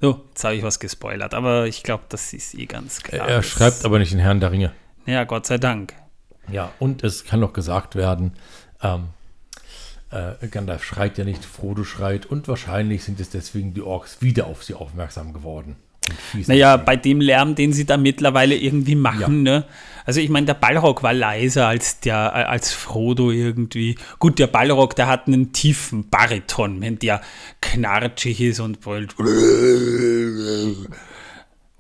So, 0.00 0.24
jetzt 0.28 0.44
habe 0.44 0.54
ich 0.54 0.62
was 0.62 0.80
gespoilert, 0.80 1.34
aber 1.34 1.66
ich 1.66 1.82
glaube, 1.82 2.04
das 2.08 2.32
ist 2.32 2.54
eh 2.54 2.66
ganz 2.66 3.02
klar. 3.02 3.28
er 3.28 3.42
schreibt 3.42 3.84
aber 3.84 3.98
nicht 3.98 4.12
den 4.12 4.18
Herrn 4.18 4.40
der 4.40 4.50
Ringe. 4.50 4.72
Ja, 5.04 5.24
Gott 5.24 5.46
sei 5.46 5.58
Dank. 5.58 5.94
Ja, 6.50 6.72
und 6.78 7.04
es 7.04 7.24
kann 7.24 7.40
noch 7.40 7.52
gesagt 7.52 7.96
werden, 7.96 8.32
ähm, 8.82 9.08
äh, 10.10 10.48
Gandalf 10.48 10.84
schreit 10.84 11.18
ja 11.18 11.24
nicht, 11.24 11.44
Frodo 11.44 11.84
schreit 11.84 12.26
und 12.26 12.48
wahrscheinlich 12.48 13.04
sind 13.04 13.20
es 13.20 13.30
deswegen 13.30 13.74
die 13.74 13.82
Orks 13.82 14.22
wieder 14.22 14.46
auf 14.46 14.64
sie 14.64 14.74
aufmerksam 14.74 15.32
geworden. 15.32 15.76
Naja, 16.46 16.76
bei 16.76 16.96
dem 16.96 17.20
Lärm, 17.20 17.54
den 17.54 17.72
sie 17.72 17.86
da 17.86 17.96
mittlerweile 17.96 18.56
irgendwie 18.56 18.94
machen, 18.94 19.42
ne? 19.42 19.64
Also 20.06 20.20
ich 20.20 20.30
meine, 20.30 20.46
der 20.46 20.54
Ballrock 20.54 21.02
war 21.02 21.12
leiser 21.12 21.68
als 21.68 22.00
der, 22.00 22.32
äh, 22.34 22.42
als 22.42 22.72
Frodo 22.72 23.30
irgendwie. 23.30 23.96
Gut, 24.18 24.38
der 24.38 24.46
Ballrock, 24.46 24.96
der 24.96 25.06
hat 25.06 25.26
einen 25.26 25.52
tiefen 25.52 26.08
Bariton, 26.08 26.80
wenn 26.80 26.98
der 26.98 27.20
knarschig 27.60 28.40
ist 28.40 28.60
und 28.60 28.80
brüllt. 28.80 29.14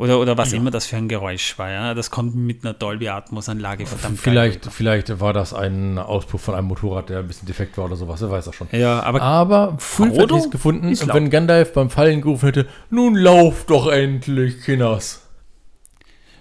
Oder, 0.00 0.18
oder 0.18 0.38
was 0.38 0.54
immer 0.54 0.70
das 0.70 0.86
für 0.86 0.96
ein 0.96 1.08
Geräusch 1.08 1.58
war, 1.58 1.70
ja. 1.70 1.92
Das 1.92 2.10
kommt 2.10 2.34
mit 2.34 2.64
einer 2.64 2.72
Dolby-Atmos-Anlage 2.72 3.84
verdammt 3.84 4.22
geil 4.22 4.32
vielleicht, 4.32 4.64
vielleicht 4.72 5.20
war 5.20 5.34
das 5.34 5.52
ein 5.52 5.98
Auspuff 5.98 6.40
von 6.40 6.54
einem 6.54 6.68
Motorrad, 6.68 7.10
der 7.10 7.18
ein 7.18 7.26
bisschen 7.26 7.44
defekt 7.46 7.76
war 7.76 7.84
oder 7.84 7.96
sowas, 7.96 8.22
wer 8.22 8.30
weiß 8.30 8.46
das 8.46 8.54
schon. 8.54 8.68
Ja, 8.72 9.02
aber 9.02 9.20
Aber 9.20 9.74
Fulf 9.76 10.14
Frodo 10.14 10.36
hat 10.36 10.44
es 10.46 10.50
gefunden, 10.50 10.88
ist 10.88 11.04
laut. 11.04 11.16
wenn 11.16 11.28
Gandalf 11.28 11.74
beim 11.74 11.90
Fallen 11.90 12.22
gerufen 12.22 12.46
hätte, 12.46 12.66
nun 12.88 13.14
lauf 13.14 13.66
doch 13.66 13.92
endlich, 13.92 14.62
Kinders. 14.62 15.19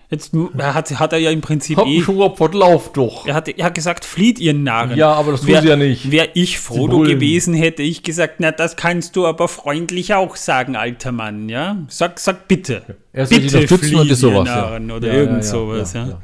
Jetzt 0.10 0.32
hat, 0.58 1.00
hat 1.00 1.14
er 1.14 1.20
ja 1.20 1.30
im 1.32 1.42
Prinzip 1.42 1.78
Hab 1.78 1.86
eh. 1.88 2.00
geopfert, 2.02 2.54
lauf 2.56 2.92
doch. 2.94 3.26
Er 3.28 3.34
hat, 3.36 3.48
er 3.48 3.66
hat 3.66 3.76
gesagt, 3.76 4.06
flieht 4.06 4.40
ihr 4.40 4.54
Narren. 4.54 4.98
Ja, 4.98 5.14
aber 5.14 5.32
das 5.34 5.42
tun 5.42 5.50
Wär- 5.50 5.62
sie 5.62 5.68
ja 5.68 5.76
nicht. 5.76 6.12
Wäre 6.12 6.30
ich 6.34 6.60
Frodo 6.60 7.00
gewesen, 7.00 7.54
hätte 7.54 7.84
ich 7.84 8.04
gesagt, 8.04 8.36
na, 8.40 8.52
das 8.52 8.76
kannst 8.76 9.16
du 9.16 9.26
aber 9.28 9.48
freundlich 9.48 10.14
auch 10.14 10.36
sagen, 10.36 10.76
alter 10.76 11.12
Mann, 11.12 11.48
ja? 11.50 11.78
Sag, 11.90 12.20
sag 12.20 12.48
bitte. 12.48 12.98
Erst 13.14 13.32
will 13.32 13.40
ich 13.40 13.52
bitte 13.52 13.58
noch 13.60 13.66
stützen 13.68 13.96
und 13.96 14.02
flieh, 14.02 14.12
ist 14.14 14.20
sowas. 14.20 14.48
ihr 14.48 14.56
Ja. 14.56 14.62
Narren 14.62 14.92
oder 14.92 15.08
Ja, 15.08 15.14
irgend 15.14 15.38
ja, 15.38 15.44
sowas, 15.44 15.94
ja. 15.94 16.20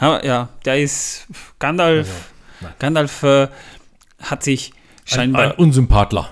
ja. 0.00 0.20
Ja, 0.24 0.48
der 0.64 0.78
ist, 0.80 1.26
Gandalf. 1.58 2.30
Gandalf 2.78 3.22
äh, 3.24 3.48
hat 4.22 4.42
sich 4.44 4.72
Ein, 4.72 5.04
scheinbar, 5.14 5.42
ein 5.42 5.50
Unsympathler. 5.52 6.30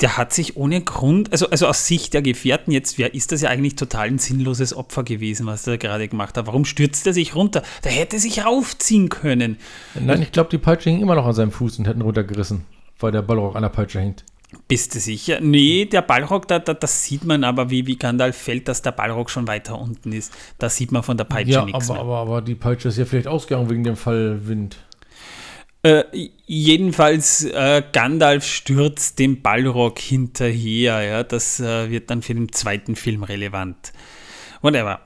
Der 0.00 0.16
hat 0.16 0.32
sich 0.32 0.56
ohne 0.56 0.80
Grund, 0.82 1.32
also, 1.32 1.48
also 1.50 1.66
aus 1.66 1.86
Sicht 1.86 2.14
der 2.14 2.22
Gefährten 2.22 2.72
jetzt, 2.72 2.98
wer 2.98 3.14
ist 3.14 3.32
das 3.32 3.42
ja 3.42 3.50
eigentlich 3.50 3.76
total 3.76 4.08
ein 4.08 4.18
sinnloses 4.18 4.74
Opfer 4.74 5.04
gewesen, 5.04 5.46
was 5.46 5.62
der 5.62 5.78
gerade 5.78 6.08
gemacht 6.08 6.36
hat. 6.36 6.46
Warum 6.46 6.64
stürzt 6.64 7.06
er 7.06 7.12
sich 7.12 7.34
runter? 7.34 7.62
Der 7.84 7.92
hätte 7.92 8.18
sich 8.18 8.44
raufziehen 8.44 9.08
können. 9.08 9.58
Nein, 9.94 10.22
ich 10.22 10.32
glaube, 10.32 10.50
die 10.50 10.58
Peitsche 10.58 10.90
hing 10.90 11.00
immer 11.00 11.14
noch 11.14 11.26
an 11.26 11.34
seinem 11.34 11.52
Fuß 11.52 11.78
und 11.78 11.86
hätten 11.86 12.02
runtergerissen, 12.02 12.64
weil 13.00 13.12
der 13.12 13.22
Ballrock 13.22 13.56
an 13.56 13.62
der 13.62 13.70
Peitsche 13.70 14.00
hängt. 14.00 14.24
Bist 14.68 14.94
du 14.94 15.00
sicher? 15.00 15.40
Nee, 15.40 15.86
der 15.86 16.02
Ballrock, 16.02 16.46
da, 16.46 16.58
da, 16.58 16.74
das 16.74 17.04
sieht 17.04 17.24
man 17.24 17.42
aber, 17.42 17.70
wie, 17.70 17.86
wie 17.86 17.96
Gandalf 17.96 18.36
fällt, 18.36 18.68
dass 18.68 18.82
der 18.82 18.92
Ballrock 18.92 19.30
schon 19.30 19.48
weiter 19.48 19.78
unten 19.78 20.12
ist. 20.12 20.32
Da 20.58 20.68
sieht 20.68 20.92
man 20.92 21.02
von 21.02 21.16
der 21.16 21.24
Peitsche 21.24 21.52
Ja, 21.52 21.64
nichts 21.64 21.88
aber, 21.88 21.94
mehr. 21.94 22.02
aber, 22.02 22.18
aber 22.18 22.42
die 22.42 22.54
Peitsche 22.54 22.88
ist 22.88 22.98
ja 22.98 23.06
vielleicht 23.06 23.28
ausgegangen 23.28 23.70
wegen 23.70 23.84
dem 23.84 23.96
Fall 23.96 24.46
Wind. 24.46 24.76
Äh, 25.84 26.04
jedenfalls, 26.46 27.44
äh, 27.44 27.82
Gandalf 27.92 28.46
stürzt 28.46 29.18
dem 29.18 29.42
Ballrock 29.42 29.98
hinterher. 29.98 31.02
Ja? 31.02 31.22
Das 31.24 31.58
äh, 31.58 31.90
wird 31.90 32.10
dann 32.10 32.22
für 32.22 32.34
den 32.34 32.52
zweiten 32.52 32.94
Film 32.94 33.24
relevant. 33.24 33.92
Whatever. 34.60 35.00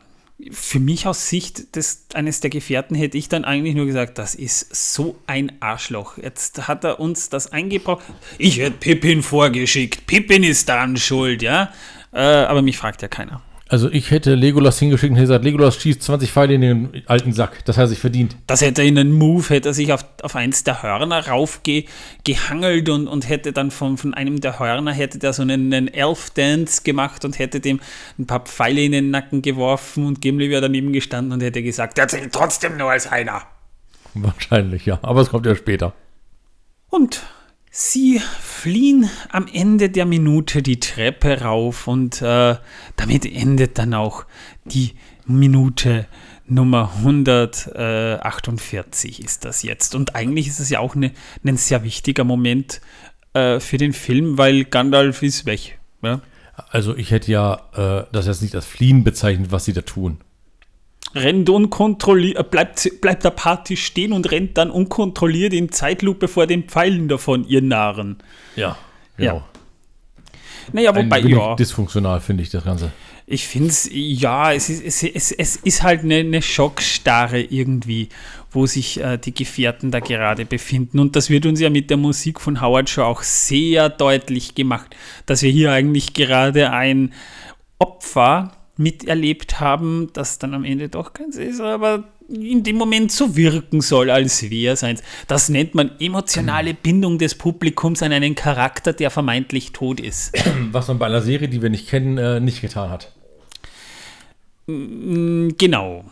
Für 0.50 0.80
mich 0.80 1.06
aus 1.06 1.30
Sicht 1.30 1.76
des, 1.76 2.08
eines 2.12 2.40
der 2.40 2.50
Gefährten 2.50 2.94
hätte 2.94 3.16
ich 3.16 3.30
dann 3.30 3.46
eigentlich 3.46 3.74
nur 3.74 3.86
gesagt, 3.86 4.18
das 4.18 4.34
ist 4.34 4.94
so 4.94 5.16
ein 5.26 5.50
Arschloch. 5.60 6.18
Jetzt 6.18 6.68
hat 6.68 6.84
er 6.84 7.00
uns 7.00 7.30
das 7.30 7.52
eingebraucht. 7.52 8.04
Ich 8.36 8.58
hätte 8.58 8.76
Pippin 8.76 9.22
vorgeschickt. 9.22 10.06
Pippin 10.06 10.42
ist 10.42 10.68
daran 10.68 10.98
schuld, 10.98 11.40
ja. 11.40 11.72
Äh, 12.12 12.20
aber 12.20 12.60
mich 12.60 12.76
fragt 12.76 13.00
ja 13.00 13.08
keiner. 13.08 13.40
Also 13.68 13.90
ich 13.90 14.12
hätte 14.12 14.36
Legolas 14.36 14.78
hingeschickt 14.78 15.10
und 15.10 15.16
hätte 15.16 15.26
gesagt, 15.26 15.44
Legolas 15.44 15.76
schießt 15.76 16.00
20 16.00 16.30
Pfeile 16.30 16.54
in 16.54 16.60
den 16.60 17.02
alten 17.06 17.32
Sack. 17.32 17.64
Das 17.64 17.76
hat 17.76 17.84
er 17.84 17.88
sich 17.88 17.98
verdient. 17.98 18.36
Das 18.46 18.60
hätte 18.60 18.82
er 18.82 18.88
in 18.88 18.96
einen 18.96 19.12
Move, 19.12 19.48
hätte 19.48 19.70
er 19.70 19.74
sich 19.74 19.92
auf, 19.92 20.04
auf 20.22 20.36
eins 20.36 20.62
der 20.62 20.84
Hörner 20.84 21.26
raufgehangelt 21.26 22.88
und, 22.88 23.08
und 23.08 23.28
hätte 23.28 23.52
dann 23.52 23.72
von, 23.72 23.98
von 23.98 24.14
einem 24.14 24.40
der 24.40 24.60
Hörner, 24.60 24.92
hätte 24.92 25.18
der 25.18 25.32
so 25.32 25.42
einen, 25.42 25.72
einen 25.72 25.88
Elf-Dance 25.88 26.82
gemacht 26.84 27.24
und 27.24 27.40
hätte 27.40 27.58
dem 27.58 27.80
ein 28.20 28.26
paar 28.26 28.40
Pfeile 28.40 28.82
in 28.82 28.92
den 28.92 29.10
Nacken 29.10 29.42
geworfen 29.42 30.06
und 30.06 30.20
Gimli 30.20 30.48
wäre 30.48 30.62
daneben 30.62 30.92
gestanden 30.92 31.32
und 31.32 31.42
hätte 31.42 31.64
gesagt, 31.64 31.98
der 31.98 32.06
zählt 32.06 32.32
trotzdem 32.32 32.76
nur 32.76 32.90
als 32.90 33.10
einer. 33.10 33.42
Wahrscheinlich, 34.14 34.86
ja. 34.86 35.00
Aber 35.02 35.22
es 35.22 35.30
kommt 35.30 35.44
ja 35.44 35.56
später. 35.56 35.92
Und 36.88 37.22
sie 37.76 38.20
fliehen 38.40 39.08
am 39.28 39.46
Ende 39.52 39.90
der 39.90 40.06
Minute 40.06 40.62
die 40.62 40.80
Treppe 40.80 41.42
rauf 41.42 41.86
und 41.86 42.22
äh, 42.22 42.56
damit 42.96 43.26
endet 43.26 43.76
dann 43.76 43.92
auch 43.92 44.24
die 44.64 44.94
Minute 45.26 46.06
Nummer 46.46 46.90
148 46.98 49.22
ist 49.22 49.44
das 49.44 49.62
jetzt. 49.62 49.94
Und 49.94 50.16
eigentlich 50.16 50.48
ist 50.48 50.60
es 50.60 50.70
ja 50.70 50.78
auch 50.78 50.96
eine, 50.96 51.12
ein 51.44 51.58
sehr 51.58 51.84
wichtiger 51.84 52.24
Moment 52.24 52.80
äh, 53.34 53.60
für 53.60 53.76
den 53.76 53.92
Film, 53.92 54.38
weil 54.38 54.64
Gandalf 54.64 55.22
ist 55.22 55.44
weg. 55.44 55.78
Ja, 56.02 56.22
Also 56.70 56.96
ich 56.96 57.10
hätte 57.10 57.30
ja 57.30 57.60
äh, 57.74 58.04
das 58.10 58.26
jetzt 58.26 58.40
nicht 58.40 58.54
als 58.54 58.64
Fliehen 58.64 59.04
bezeichnet, 59.04 59.52
was 59.52 59.66
sie 59.66 59.74
da 59.74 59.82
tun. 59.82 60.16
Rennt 61.16 61.48
unkontrolliert, 61.48 62.38
äh, 62.38 62.42
bleibt, 62.42 63.00
bleibt 63.00 63.24
der 63.24 63.30
Party 63.30 63.76
stehen 63.76 64.12
und 64.12 64.30
rennt 64.30 64.58
dann 64.58 64.70
unkontrolliert 64.70 65.52
in 65.52 65.70
Zeitlupe 65.72 66.28
vor 66.28 66.46
den 66.46 66.64
Pfeilen 66.64 67.08
davon, 67.08 67.46
ihr 67.46 67.62
Narren. 67.62 68.18
Ja, 68.54 68.76
genau. 69.16 69.36
Ja. 69.36 69.44
Naja, 70.72 70.92
Ein 70.92 71.06
wobei, 71.06 71.22
wenig 71.22 71.36
ja. 71.36 71.54
Dysfunktional 71.54 72.20
finde 72.20 72.42
ich 72.42 72.50
das 72.50 72.64
Ganze. 72.64 72.92
Ich 73.28 73.46
finde 73.46 73.70
es, 73.70 73.88
ja, 73.92 74.52
es 74.52 74.70
ist, 74.70 74.84
es, 74.84 75.02
es, 75.02 75.32
es 75.32 75.56
ist 75.56 75.82
halt 75.82 76.02
eine, 76.02 76.16
eine 76.16 76.42
Schockstarre 76.42 77.40
irgendwie, 77.40 78.08
wo 78.52 78.66
sich 78.66 79.00
äh, 79.00 79.18
die 79.18 79.34
Gefährten 79.34 79.90
da 79.90 79.98
gerade 79.98 80.44
befinden. 80.44 81.00
Und 81.00 81.16
das 81.16 81.28
wird 81.28 81.44
uns 81.44 81.58
ja 81.58 81.68
mit 81.68 81.90
der 81.90 81.96
Musik 81.96 82.40
von 82.40 82.60
Howard 82.60 82.88
Shaw 82.88 83.02
auch 83.02 83.22
sehr 83.22 83.88
deutlich 83.88 84.54
gemacht, 84.54 84.94
dass 85.26 85.42
wir 85.42 85.50
hier 85.50 85.72
eigentlich 85.72 86.14
gerade 86.14 86.70
ein 86.70 87.12
Opfer 87.78 88.52
miterlebt 88.76 89.60
haben, 89.60 90.10
das 90.12 90.38
dann 90.38 90.54
am 90.54 90.64
Ende 90.64 90.88
doch 90.88 91.12
keins 91.12 91.36
ist, 91.36 91.60
aber 91.60 92.04
in 92.28 92.62
dem 92.62 92.76
Moment 92.76 93.12
so 93.12 93.36
wirken 93.36 93.80
soll, 93.80 94.10
als 94.10 94.50
wäre 94.50 94.74
es 94.74 94.82
eins. 94.82 95.02
Das 95.28 95.48
nennt 95.48 95.74
man 95.74 95.92
emotionale 96.00 96.74
Bindung 96.74 97.18
des 97.18 97.36
Publikums 97.36 98.02
an 98.02 98.12
einen 98.12 98.34
Charakter, 98.34 98.92
der 98.92 99.10
vermeintlich 99.10 99.72
tot 99.72 100.00
ist. 100.00 100.32
Was 100.72 100.88
man 100.88 100.98
bei 100.98 101.06
einer 101.06 101.22
Serie, 101.22 101.48
die 101.48 101.62
wir 101.62 101.70
nicht 101.70 101.88
kennen, 101.88 102.18
äh, 102.18 102.40
nicht 102.40 102.60
getan 102.60 102.90
hat. 102.90 103.12
Genau. 104.66 106.04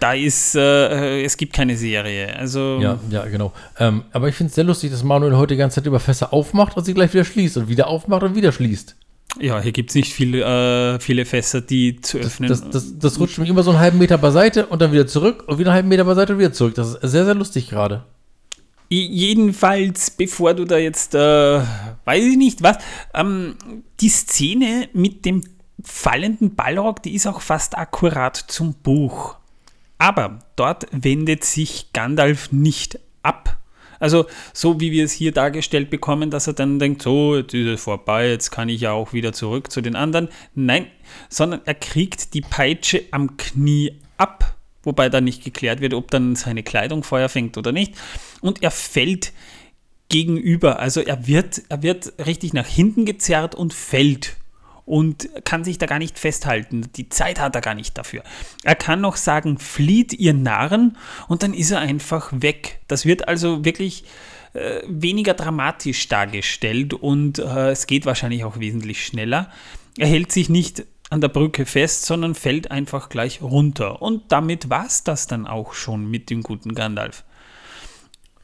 Da 0.00 0.12
ist, 0.12 0.56
äh, 0.56 1.22
es 1.22 1.36
gibt 1.36 1.52
keine 1.52 1.76
Serie. 1.76 2.36
Also, 2.36 2.78
Ja, 2.80 2.98
ja, 3.08 3.24
genau. 3.26 3.52
Ähm, 3.78 4.02
aber 4.12 4.28
ich 4.28 4.34
finde 4.34 4.48
es 4.48 4.56
sehr 4.56 4.64
lustig, 4.64 4.90
dass 4.90 5.04
Manuel 5.04 5.36
heute 5.36 5.54
die 5.54 5.58
ganze 5.58 5.76
Zeit 5.76 5.86
über 5.86 6.00
Fässer 6.00 6.32
aufmacht 6.32 6.76
und 6.76 6.84
sie 6.84 6.92
gleich 6.92 7.14
wieder 7.14 7.24
schließt 7.24 7.56
und 7.56 7.68
wieder 7.68 7.86
aufmacht 7.86 8.24
und 8.24 8.34
wieder 8.34 8.50
schließt. 8.50 8.96
Ja 9.40 9.60
hier 9.60 9.72
gibt 9.72 9.90
es 9.90 9.96
nicht 9.96 10.12
viel, 10.12 10.34
äh, 10.34 10.98
viele 11.00 11.24
Fässer, 11.24 11.60
die 11.60 12.00
zu 12.00 12.18
öffnen. 12.18 12.48
Das, 12.48 12.68
das, 12.68 12.98
das 12.98 13.18
rutscht 13.18 13.38
mich 13.38 13.48
immer 13.48 13.62
so 13.62 13.70
einen 13.70 13.80
halben 13.80 13.98
Meter 13.98 14.18
beiseite 14.18 14.66
und 14.66 14.80
dann 14.82 14.92
wieder 14.92 15.06
zurück 15.06 15.44
und 15.46 15.58
wieder 15.58 15.70
einen 15.70 15.76
halben 15.76 15.88
Meter 15.88 16.04
beiseite 16.04 16.34
und 16.34 16.38
wieder 16.38 16.52
zurück. 16.52 16.74
Das 16.74 16.94
ist 16.94 17.10
sehr, 17.10 17.24
sehr 17.24 17.34
lustig 17.34 17.68
gerade. 17.68 18.04
Jedenfalls, 18.90 20.10
bevor 20.10 20.54
du 20.54 20.64
da 20.64 20.76
jetzt, 20.76 21.14
äh, 21.14 21.18
weiß 21.18 22.24
ich 22.24 22.36
nicht 22.36 22.62
was, 22.62 22.76
ähm, 23.14 23.56
die 24.00 24.08
Szene 24.08 24.88
mit 24.92 25.24
dem 25.24 25.42
fallenden 25.82 26.54
Ballrock, 26.54 27.02
die 27.02 27.14
ist 27.14 27.26
auch 27.26 27.40
fast 27.40 27.76
akkurat 27.76 28.36
zum 28.36 28.74
Buch. 28.74 29.36
Aber 29.98 30.40
dort 30.56 30.86
wendet 30.92 31.44
sich 31.44 31.92
Gandalf 31.92 32.52
nicht 32.52 32.98
ab. 33.22 33.56
Also 34.04 34.26
so 34.52 34.80
wie 34.80 34.92
wir 34.92 35.02
es 35.02 35.12
hier 35.12 35.32
dargestellt 35.32 35.88
bekommen, 35.88 36.30
dass 36.30 36.46
er 36.46 36.52
dann 36.52 36.78
denkt, 36.78 37.00
so, 37.00 37.36
jetzt 37.36 37.54
ist 37.54 37.66
es 37.66 37.80
vorbei, 37.80 38.28
jetzt 38.28 38.50
kann 38.50 38.68
ich 38.68 38.82
ja 38.82 38.92
auch 38.92 39.14
wieder 39.14 39.32
zurück 39.32 39.72
zu 39.72 39.80
den 39.80 39.96
anderen. 39.96 40.28
Nein, 40.54 40.88
sondern 41.30 41.62
er 41.64 41.72
kriegt 41.72 42.34
die 42.34 42.42
Peitsche 42.42 43.04
am 43.12 43.38
Knie 43.38 43.98
ab, 44.18 44.58
wobei 44.82 45.08
dann 45.08 45.24
nicht 45.24 45.42
geklärt 45.42 45.80
wird, 45.80 45.94
ob 45.94 46.10
dann 46.10 46.36
seine 46.36 46.62
Kleidung 46.62 47.02
Feuer 47.02 47.30
fängt 47.30 47.56
oder 47.56 47.72
nicht. 47.72 47.94
Und 48.42 48.62
er 48.62 48.70
fällt 48.70 49.32
gegenüber, 50.10 50.80
also 50.80 51.00
er 51.00 51.26
wird, 51.26 51.62
er 51.70 51.82
wird 51.82 52.12
richtig 52.26 52.52
nach 52.52 52.66
hinten 52.66 53.06
gezerrt 53.06 53.54
und 53.54 53.72
fällt 53.72 54.36
und 54.86 55.28
kann 55.44 55.64
sich 55.64 55.78
da 55.78 55.86
gar 55.86 55.98
nicht 55.98 56.18
festhalten. 56.18 56.88
Die 56.96 57.08
Zeit 57.08 57.40
hat 57.40 57.54
er 57.54 57.60
gar 57.60 57.74
nicht 57.74 57.96
dafür. 57.96 58.22
Er 58.62 58.74
kann 58.74 59.00
noch 59.00 59.16
sagen, 59.16 59.58
flieht 59.58 60.12
ihr 60.12 60.34
Narren 60.34 60.96
und 61.28 61.42
dann 61.42 61.54
ist 61.54 61.70
er 61.70 61.80
einfach 61.80 62.30
weg. 62.32 62.80
Das 62.88 63.06
wird 63.06 63.28
also 63.28 63.64
wirklich 63.64 64.04
äh, 64.52 64.82
weniger 64.86 65.34
dramatisch 65.34 66.08
dargestellt 66.08 66.94
und 66.94 67.38
äh, 67.38 67.70
es 67.70 67.86
geht 67.86 68.06
wahrscheinlich 68.06 68.44
auch 68.44 68.58
wesentlich 68.58 69.04
schneller. 69.04 69.50
Er 69.96 70.06
hält 70.06 70.32
sich 70.32 70.48
nicht 70.48 70.84
an 71.10 71.20
der 71.20 71.28
Brücke 71.28 71.66
fest, 71.66 72.06
sondern 72.06 72.34
fällt 72.34 72.70
einfach 72.70 73.08
gleich 73.08 73.40
runter. 73.40 74.02
Und 74.02 74.32
damit 74.32 74.70
war 74.70 74.86
es 74.86 75.04
das 75.04 75.26
dann 75.26 75.46
auch 75.46 75.74
schon 75.74 76.10
mit 76.10 76.30
dem 76.30 76.42
guten 76.42 76.74
Gandalf. 76.74 77.24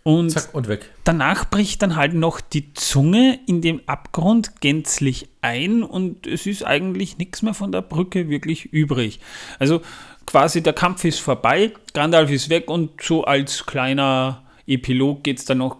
Und 0.02 0.30
Zack 0.30 0.54
und 0.54 0.66
weg. 0.68 0.90
danach 1.04 1.50
bricht 1.50 1.82
dann 1.82 1.94
halt 1.94 2.14
noch 2.14 2.40
die 2.40 2.72
Zunge 2.72 3.38
in 3.46 3.60
dem 3.60 3.82
Abgrund 3.86 4.60
gänzlich 4.62 5.28
ein 5.42 5.82
und 5.82 6.26
es 6.26 6.46
ist 6.46 6.64
eigentlich 6.64 7.18
nichts 7.18 7.42
mehr 7.42 7.52
von 7.52 7.70
der 7.70 7.82
Brücke 7.82 8.30
wirklich 8.30 8.72
übrig. 8.72 9.20
Also 9.58 9.82
quasi 10.26 10.62
der 10.62 10.72
Kampf 10.72 11.04
ist 11.04 11.20
vorbei, 11.20 11.72
Gandalf 11.92 12.30
ist 12.30 12.48
weg 12.48 12.70
und 12.70 13.02
so 13.02 13.24
als 13.24 13.66
kleiner 13.66 14.42
Epilog 14.66 15.22
geht 15.22 15.38
es 15.38 15.44
dann 15.44 15.58
noch 15.58 15.76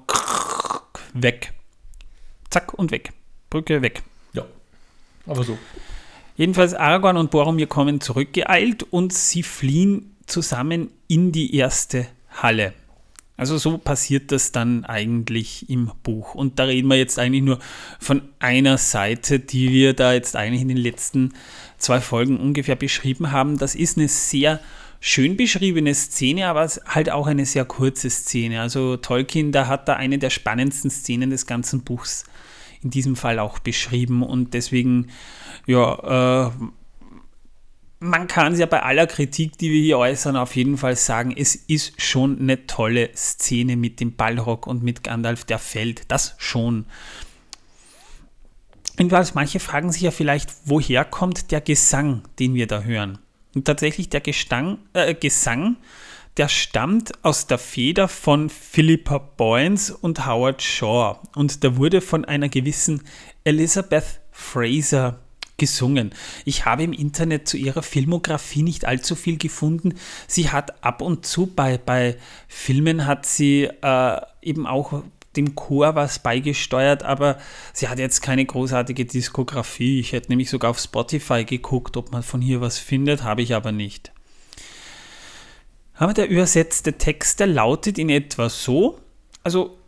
weg. 1.15 1.55
Zack 2.51 2.75
und 2.75 2.91
weg. 2.91 3.13
Brücke 3.49 3.81
weg. 3.81 4.03
Ja. 4.33 4.45
Aber 5.27 5.45
so. 5.45 5.57
Jedenfalls 6.37 6.75
Aragorn 6.75 7.17
und 7.17 7.31
Boromir 7.31 7.67
kommen 7.67 8.01
zurückgeeilt 8.01 8.83
und 8.91 9.13
sie 9.13 9.43
fliehen 9.43 10.17
zusammen 10.27 10.91
in 11.07 11.33
die 11.33 11.55
erste 11.55 12.07
Halle. 12.31 12.73
Also 13.41 13.57
so 13.57 13.79
passiert 13.79 14.33
das 14.33 14.53
dann 14.53 14.85
eigentlich 14.85 15.71
im 15.71 15.91
Buch. 16.03 16.35
Und 16.35 16.59
da 16.59 16.65
reden 16.65 16.89
wir 16.89 16.99
jetzt 16.99 17.19
eigentlich 17.19 17.43
nur 17.43 17.59
von 17.99 18.21
einer 18.39 18.77
Seite, 18.77 19.41
die 19.41 19.71
wir 19.71 19.95
da 19.95 20.13
jetzt 20.13 20.37
eigentlich 20.37 20.61
in 20.61 20.69
den 20.69 20.77
letzten 20.77 21.33
zwei 21.79 22.03
Folgen 22.03 22.39
ungefähr 22.39 22.77
beschrieben 22.77 23.33
haben. 23.33 23.57
Das 23.57 23.75
ist 23.75 23.97
eine 23.97 24.09
sehr 24.09 24.61
schön 25.01 25.39
beschriebene 25.39 25.95
Szene, 25.95 26.49
aber 26.49 26.69
halt 26.85 27.09
auch 27.09 27.27
eine 27.27 27.47
sehr 27.47 27.65
kurze 27.65 28.11
Szene. 28.11 28.61
Also 28.61 28.99
Tolkien, 28.99 29.53
da 29.53 29.69
hat 29.69 29.89
da 29.89 29.95
eine 29.95 30.19
der 30.19 30.29
spannendsten 30.29 30.91
Szenen 30.91 31.31
des 31.31 31.47
ganzen 31.47 31.81
Buchs 31.81 32.25
in 32.83 32.91
diesem 32.91 33.17
Fall 33.17 33.39
auch 33.39 33.59
beschrieben 33.59 34.23
und 34.23 34.53
deswegen, 34.53 35.07
ja, 35.67 36.49
äh, 36.49 36.51
man 38.01 38.27
kann 38.27 38.55
es 38.55 38.59
ja 38.59 38.67
bei 38.67 38.83
aller 38.83 39.07
Kritik, 39.07 39.59
die 39.59 39.71
wir 39.71 39.83
hier 39.83 39.99
äußern, 39.99 40.35
auf 40.35 40.57
jeden 40.57 40.79
Fall 40.79 40.97
sagen, 40.97 41.35
es 41.37 41.55
ist 41.55 42.01
schon 42.01 42.41
eine 42.41 42.67
tolle 42.67 43.11
Szene 43.15 43.77
mit 43.77 44.01
dem 44.01 44.17
Ballrock 44.17 44.67
und 44.67 44.83
mit 44.83 45.05
Gandalf, 45.05 45.45
der 45.45 45.59
fällt. 45.59 46.11
Das 46.11 46.35
schon. 46.39 46.87
Jedenfalls, 48.99 49.35
manche 49.35 49.61
fragen 49.61 49.93
sich 49.93 50.03
ja 50.03 50.11
vielleicht, 50.11 50.51
woher 50.65 51.05
kommt 51.05 51.51
der 51.51 51.61
Gesang, 51.61 52.23
den 52.39 52.55
wir 52.55 52.67
da 52.67 52.83
hören? 52.83 53.19
Und 53.55 53.67
tatsächlich 53.67 54.09
der 54.09 54.21
Gestang, 54.21 54.79
äh, 54.95 55.15
Gesang, 55.15 55.77
der 56.39 56.49
stammt 56.49 57.13
aus 57.23 57.47
der 57.47 57.59
Feder 57.59 58.09
von 58.09 58.49
Philippa 58.49 59.19
Boyens 59.19 59.91
und 59.91 60.27
Howard 60.27 60.63
Shaw. 60.63 61.19
Und 61.35 61.63
der 61.63 61.77
wurde 61.77 62.01
von 62.01 62.25
einer 62.25 62.49
gewissen 62.49 63.03
Elizabeth 63.45 64.21
Fraser 64.31 65.21
gesungen. 65.61 66.11
Ich 66.45 66.65
habe 66.65 66.83
im 66.83 66.93
Internet 66.93 67.47
zu 67.47 67.57
ihrer 67.57 67.83
Filmografie 67.83 68.63
nicht 68.63 68.85
allzu 68.87 69.15
viel 69.15 69.37
gefunden. 69.37 69.95
Sie 70.27 70.51
hat 70.51 70.83
ab 70.83 71.03
und 71.03 71.25
zu 71.25 71.47
bei, 71.47 71.79
bei 71.79 72.17
Filmen 72.49 73.07
hat 73.07 73.27
sie 73.27 73.69
äh, 73.83 74.21
eben 74.43 74.67
auch 74.67 75.05
dem 75.37 75.55
Chor 75.55 75.95
was 75.95 76.19
beigesteuert, 76.19 77.05
aber 77.05 77.39
sie 77.73 77.89
hat 77.89 77.99
jetzt 77.99 78.21
keine 78.21 78.45
großartige 78.45 79.05
Diskografie. 79.05 80.01
Ich 80.01 80.13
hätte 80.13 80.31
nämlich 80.31 80.51
sogar 80.51 80.71
auf 80.71 80.81
Spotify 80.81 81.45
geguckt, 81.45 81.97
ob 81.97 82.11
man 82.11 82.23
von 82.23 82.41
hier 82.41 82.61
was 82.61 82.79
findet, 82.79 83.23
habe 83.23 83.43
ich 83.43 83.55
aber 83.55 83.71
nicht. 83.71 84.13
Aber 85.95 86.15
der 86.15 86.29
übersetzte 86.29 86.95
Text, 86.95 87.41
der 87.41 87.47
lautet 87.47 87.99
in 87.99 88.09
etwa 88.09 88.49
so, 88.49 88.99
also 89.45 89.79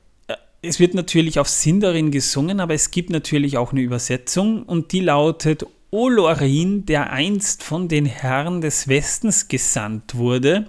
es 0.63 0.79
wird 0.79 0.95
natürlich 0.95 1.41
auf 1.41 1.49
Sindarin 1.49 2.13
gesungen, 2.13 2.61
aber 2.61 2.75
es 2.75 2.93
gibt 2.93 3.11
natürlich 3.11 3.59
auch 3.59 3.73
eine 3.73 3.81
Übersetzung 3.81 4.63
und 4.63 4.93
die 4.93 5.01
lautet 5.01 5.67
Olorin, 5.91 6.87
der 6.87 7.13
einst 7.13 7.63
von 7.63 7.89
den 7.89 8.07
Herren 8.07 8.61
des 8.61 8.89
Westens 8.89 9.49
gesandt 9.49 10.15
wurde, 10.15 10.69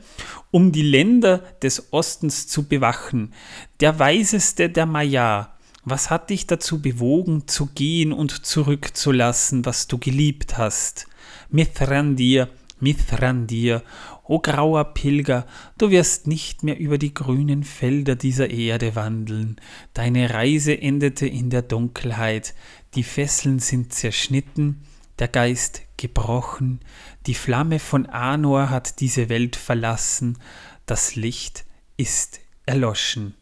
um 0.51 0.71
die 0.71 0.81
Länder 0.81 1.43
des 1.61 1.93
Ostens 1.93 2.47
zu 2.47 2.67
bewachen, 2.67 3.33
der 3.79 3.99
weiseste 3.99 4.69
der 4.69 4.85
Maya, 4.85 5.53
was 5.85 6.09
hat 6.09 6.29
dich 6.29 6.47
dazu 6.47 6.81
bewogen, 6.81 7.47
zu 7.47 7.67
gehen 7.67 8.13
und 8.13 8.45
zurückzulassen, 8.45 9.65
was 9.65 9.87
du 9.87 9.97
geliebt 9.97 10.57
hast? 10.57 11.07
Mithrandir, 11.49 12.49
Mithrandir, 12.79 13.83
o 14.23 14.39
grauer 14.39 14.93
Pilger, 14.93 15.45
du 15.77 15.91
wirst 15.91 16.27
nicht 16.27 16.63
mehr 16.63 16.79
über 16.79 16.97
die 16.97 17.13
grünen 17.13 17.63
Felder 17.63 18.15
dieser 18.15 18.49
Erde 18.49 18.95
wandeln. 18.95 19.57
Deine 19.93 20.33
Reise 20.33 20.79
endete 20.79 21.27
in 21.27 21.49
der 21.49 21.61
Dunkelheit, 21.61 22.53
die 22.95 23.03
Fesseln 23.03 23.59
sind 23.59 23.93
zerschnitten, 23.93 24.83
der 25.19 25.27
Geist 25.27 25.81
gebrochen, 25.97 26.79
die 27.27 27.35
Flamme 27.35 27.79
von 27.79 28.05
Anor 28.05 28.69
hat 28.69 28.99
diese 28.99 29.29
Welt 29.29 29.55
verlassen, 29.55 30.37
das 30.85 31.15
Licht 31.15 31.65
ist 31.97 32.39
erloschen. 32.65 33.35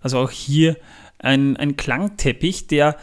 Also 0.00 0.18
auch 0.18 0.30
hier 0.30 0.76
ein, 1.22 1.56
ein 1.56 1.76
Klangteppich, 1.76 2.66
der, 2.66 2.96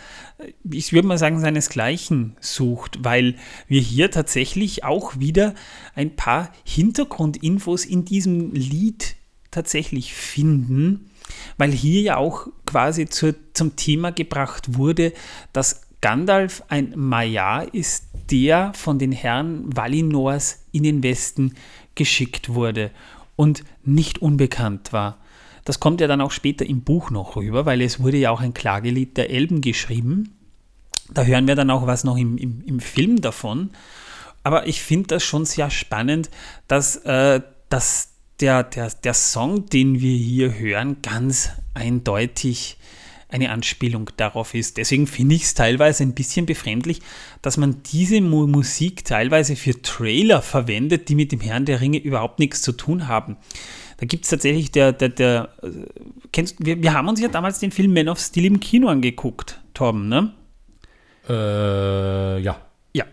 ich 0.70 0.94
würde 0.94 1.08
mal 1.08 1.18
sagen, 1.18 1.40
seinesgleichen 1.40 2.36
sucht, 2.40 3.04
weil 3.04 3.36
wir 3.68 3.82
hier 3.82 4.12
tatsächlich 4.12 4.84
auch 4.84 5.20
wieder 5.20 5.54
ein 5.96 6.16
paar 6.16 6.52
Hintergrundinfos 6.64 7.86
in 7.86 8.06
diesem 8.06 8.52
Lied 8.54 9.16
tatsächlich 9.52 10.14
finden, 10.14 11.10
weil 11.58 11.72
hier 11.72 12.02
ja 12.02 12.18
auch 12.18 12.48
quasi 12.66 13.08
zur, 13.08 13.36
zum 13.54 13.76
Thema 13.76 14.12
gebracht 14.12 14.78
wurde, 14.78 15.14
dass 15.54 15.82
Gandalf 16.02 16.64
ein 16.68 16.94
Maya 16.96 17.62
ist, 17.62 18.06
der 18.30 18.74
von 18.76 19.00
den 19.00 19.12
Herren 19.12 19.76
Valinors 19.76 20.66
in 20.72 20.84
den 20.84 21.02
Westen 21.02 21.56
geschickt 21.96 22.50
wurde 22.50 22.92
und 23.36 23.64
nicht 23.84 24.22
unbekannt 24.22 24.94
war. 24.94 25.18
Das 25.68 25.82
kommt 25.82 26.00
ja 26.00 26.08
dann 26.08 26.22
auch 26.22 26.32
später 26.32 26.66
im 26.66 26.80
Buch 26.80 27.12
noch 27.12 27.36
rüber, 27.36 27.66
weil 27.66 27.82
es 27.82 28.00
wurde 28.00 28.16
ja 28.16 28.32
auch 28.32 28.40
ein 28.40 28.54
Klagelied 28.54 29.18
der 29.18 29.30
Elben 29.30 29.60
geschrieben. 29.60 30.34
Da 31.14 31.24
hören 31.24 31.46
wir 31.46 31.56
dann 31.56 31.70
auch 31.72 31.86
was 31.86 32.06
noch 32.06 32.16
im, 32.16 32.38
im, 32.38 32.64
im 32.66 32.80
Film 32.80 33.20
davon. 33.20 33.72
Aber 34.44 34.66
ich 34.66 34.82
finde 34.82 35.08
das 35.08 35.26
schon 35.26 35.44
sehr 35.44 35.70
spannend, 35.70 36.30
dass, 36.70 36.96
äh, 37.04 37.42
dass 37.68 38.14
der, 38.40 38.64
der, 38.64 38.92
der 38.92 39.14
Song, 39.14 39.66
den 39.66 40.00
wir 40.00 40.16
hier 40.16 40.58
hören, 40.58 41.02
ganz 41.02 41.50
eindeutig 41.74 42.78
eine 43.28 43.50
Anspielung 43.50 44.10
darauf 44.16 44.54
ist. 44.54 44.78
Deswegen 44.78 45.06
finde 45.06 45.36
ich 45.36 45.44
es 45.44 45.54
teilweise 45.54 46.04
ein 46.04 46.14
bisschen 46.14 46.46
befremdlich, 46.46 47.02
dass 47.42 47.58
man 47.58 47.84
diese 47.92 48.22
Mu 48.22 48.48
Musik 48.48 49.04
teilweise 49.04 49.58
für 49.58 49.82
Trailer 49.82 50.42
verwendet, 50.42 51.10
die 51.10 51.16
mit 51.16 51.34
dem 51.34 51.42
Herrn 51.42 51.66
der 51.66 51.82
Ringe 51.82 51.98
überhaupt 51.98 52.40
nichts 52.40 52.62
zu 52.62 52.72
tun 52.72 53.10
haben. 53.10 53.36
Da 53.98 54.06
gibt 54.06 54.26
es 54.26 54.30
tatsächlich 54.30 54.72
der, 54.72 54.92
der, 54.94 55.10
der, 55.10 55.50
äh, 55.64 55.70
kennst 56.32 56.56
wir, 56.60 56.82
wir 56.82 56.94
haben 56.94 57.08
uns 57.08 57.20
ja 57.20 57.28
damals 57.28 57.60
den 57.60 57.72
Film 57.72 57.94
Man 57.94 58.10
of 58.10 58.20
Steel 58.20 58.46
im 58.46 58.60
Kino 58.60 58.88
angeguckt, 58.88 59.60
Torben, 59.74 60.08
ne? 60.08 60.34
Äh, 61.28 62.40
ja. 62.42 62.62
Ja. 62.94 63.06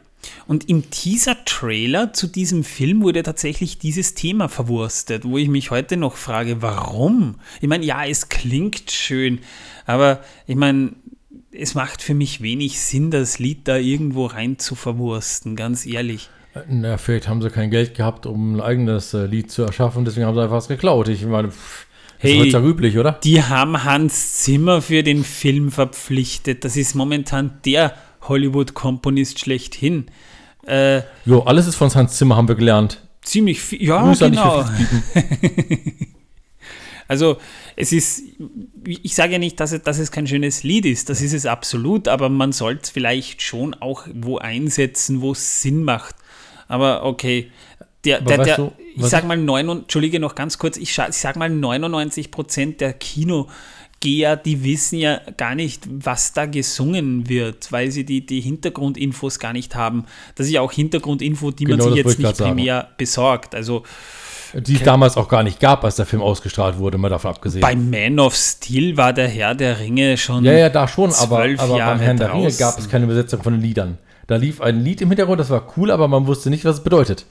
Und 0.46 0.68
im 0.68 0.90
Teaser-Trailer 0.90 2.12
zu 2.12 2.26
diesem 2.26 2.64
Film 2.64 3.02
wurde 3.02 3.22
tatsächlich 3.22 3.78
dieses 3.78 4.14
Thema 4.14 4.48
verwurstet, 4.48 5.24
wo 5.24 5.38
ich 5.38 5.48
mich 5.48 5.70
heute 5.70 5.96
noch 5.96 6.16
frage, 6.16 6.60
warum? 6.60 7.36
Ich 7.60 7.68
meine, 7.68 7.84
ja, 7.84 8.04
es 8.04 8.28
klingt 8.28 8.90
schön, 8.90 9.40
aber 9.86 10.22
ich 10.46 10.56
meine, 10.56 10.92
es 11.50 11.74
macht 11.74 12.02
für 12.02 12.14
mich 12.14 12.42
wenig 12.42 12.80
Sinn, 12.80 13.10
das 13.10 13.38
Lied 13.38 13.68
da 13.68 13.76
irgendwo 13.76 14.26
rein 14.26 14.58
zu 14.58 14.74
verwursten, 14.74 15.56
ganz 15.56 15.86
ehrlich. 15.86 16.28
Na, 16.68 16.96
vielleicht 16.98 17.28
haben 17.28 17.42
sie 17.42 17.50
kein 17.50 17.70
Geld 17.70 17.94
gehabt, 17.94 18.26
um 18.26 18.56
ein 18.56 18.60
eigenes 18.60 19.12
äh, 19.14 19.26
Lied 19.26 19.50
zu 19.50 19.62
erschaffen, 19.62 20.04
deswegen 20.04 20.26
haben 20.26 20.34
sie 20.36 20.42
einfach 20.42 20.56
was 20.56 20.68
geklaut. 20.68 21.08
Ich 21.08 21.24
meine, 21.26 21.50
pff, 21.50 21.86
das 22.20 22.30
Hey, 22.30 22.34
ist 22.34 22.40
heutzutage 22.40 22.68
üblich, 22.68 22.96
oder? 22.98 23.12
Die 23.24 23.42
haben 23.42 23.82
Hans 23.84 24.42
Zimmer 24.44 24.80
für 24.80 25.02
den 25.02 25.24
Film 25.24 25.70
verpflichtet. 25.72 26.64
Das 26.64 26.76
ist 26.76 26.94
momentan 26.94 27.58
der 27.64 27.94
Hollywood-Komponist 28.22 29.40
schlechthin. 29.40 30.06
Äh, 30.66 31.02
Jo, 31.26 31.40
alles 31.40 31.66
ist 31.66 31.74
von 31.74 31.92
Hans 31.94 32.16
Zimmer, 32.16 32.36
haben 32.36 32.48
wir 32.48 32.54
gelernt. 32.54 33.02
ziemlich 33.22 33.60
viel. 33.60 33.82
Ja, 33.82 34.12
genau. 34.14 34.64
Also 37.06 37.36
es 37.76 37.92
ist, 37.92 38.22
ich 38.86 39.14
sage 39.14 39.34
ja 39.34 39.38
nicht, 39.38 39.60
dass 39.60 39.72
es, 39.72 39.82
dass 39.82 39.98
es 39.98 40.10
kein 40.10 40.26
schönes 40.26 40.62
Lied 40.62 40.86
ist, 40.86 41.10
das 41.10 41.20
ist 41.20 41.34
es 41.34 41.44
absolut, 41.44 42.08
aber 42.08 42.30
man 42.30 42.52
sollte 42.52 42.80
es 42.84 42.90
vielleicht 42.90 43.42
schon 43.42 43.74
auch 43.74 44.06
wo 44.14 44.38
einsetzen, 44.38 45.20
wo 45.20 45.32
es 45.32 45.60
Sinn 45.60 45.84
macht. 45.84 46.16
Aber 46.68 47.04
okay, 47.04 47.50
der, 48.04 48.18
Aber 48.18 48.36
der, 48.36 48.44
der 48.44 48.56
du, 48.56 48.72
ich 48.96 49.06
sage 49.06 49.26
mal, 49.26 49.36
neun, 49.36 49.68
Entschuldige 49.68 50.20
noch 50.20 50.34
ganz 50.34 50.58
kurz, 50.58 50.76
ich, 50.76 50.96
ich 50.98 51.16
sage 51.16 51.38
mal 51.38 51.48
99 51.48 52.30
Prozent 52.30 52.80
der 52.80 52.92
Kinogeher, 52.92 54.36
die 54.36 54.62
wissen 54.62 54.98
ja 54.98 55.20
gar 55.36 55.54
nicht, 55.54 55.84
was 55.88 56.32
da 56.32 56.46
gesungen 56.46 57.28
wird, 57.28 57.72
weil 57.72 57.90
sie 57.90 58.04
die, 58.04 58.24
die 58.26 58.40
Hintergrundinfos 58.40 59.38
gar 59.38 59.52
nicht 59.52 59.74
haben. 59.74 60.04
Das 60.34 60.46
ist 60.46 60.52
ja 60.52 60.60
auch 60.60 60.72
Hintergrundinfo, 60.72 61.50
die 61.50 61.66
man 61.66 61.78
Genau, 61.78 61.90
sich 61.92 62.02
das 62.02 62.12
jetzt 62.12 62.18
nicht 62.18 62.26
grad 62.26 62.36
sagen. 62.36 62.56
primär 62.56 62.88
besorgt. 62.98 63.54
Also 63.54 63.82
Die 64.54 64.74
es 64.74 64.82
damals 64.82 65.16
auch 65.16 65.28
gar 65.28 65.42
nicht 65.42 65.58
gab, 65.58 65.82
als 65.84 65.96
der 65.96 66.06
Film 66.06 66.22
ausgestrahlt 66.22 66.78
wurde, 66.78 66.98
mal 66.98 67.08
davon 67.08 67.30
abgesehen. 67.30 67.62
Bei 67.62 67.74
Man 67.74 68.20
of 68.20 68.36
Steel 68.36 68.96
war 68.98 69.12
der 69.14 69.28
Herr 69.28 69.54
der 69.54 69.80
Ringe 69.80 70.16
schon. 70.18 70.44
ja, 70.44 70.52
ja, 70.52 70.68
da 70.68 70.86
schon, 70.86 71.12
aber, 71.14 71.46
aber 71.56 71.78
beim 71.78 72.00
Herrn 72.00 72.18
der 72.18 72.34
Ringe 72.34 72.52
gab 72.52 72.78
es 72.78 72.88
keine 72.88 73.06
Übersetzung 73.06 73.42
von 73.42 73.54
den 73.54 73.62
Liedern. 73.62 73.98
Da 74.26 74.36
lief 74.36 74.60
ein 74.60 74.80
Lied 74.82 75.00
im 75.00 75.08
Hintergrund, 75.08 75.40
das 75.40 75.50
war 75.50 75.72
cool, 75.76 75.90
aber 75.90 76.08
man 76.08 76.26
wusste 76.26 76.50
nicht, 76.50 76.64
was 76.64 76.78
es 76.78 76.84
bedeutet. 76.84 77.26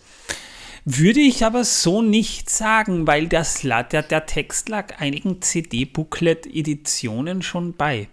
Würde 0.85 1.21
ich 1.21 1.45
aber 1.45 1.63
so 1.63 2.01
nicht 2.01 2.49
sagen, 2.49 3.07
weil 3.07 3.27
das, 3.27 3.63
la- 3.63 3.83
der, 3.83 4.03
der 4.03 4.25
Text 4.25 4.69
lag 4.69 4.99
einigen 4.99 5.41
CD-Booklet-Editionen 5.41 7.41
schon 7.41 7.73
bei. 7.73 8.09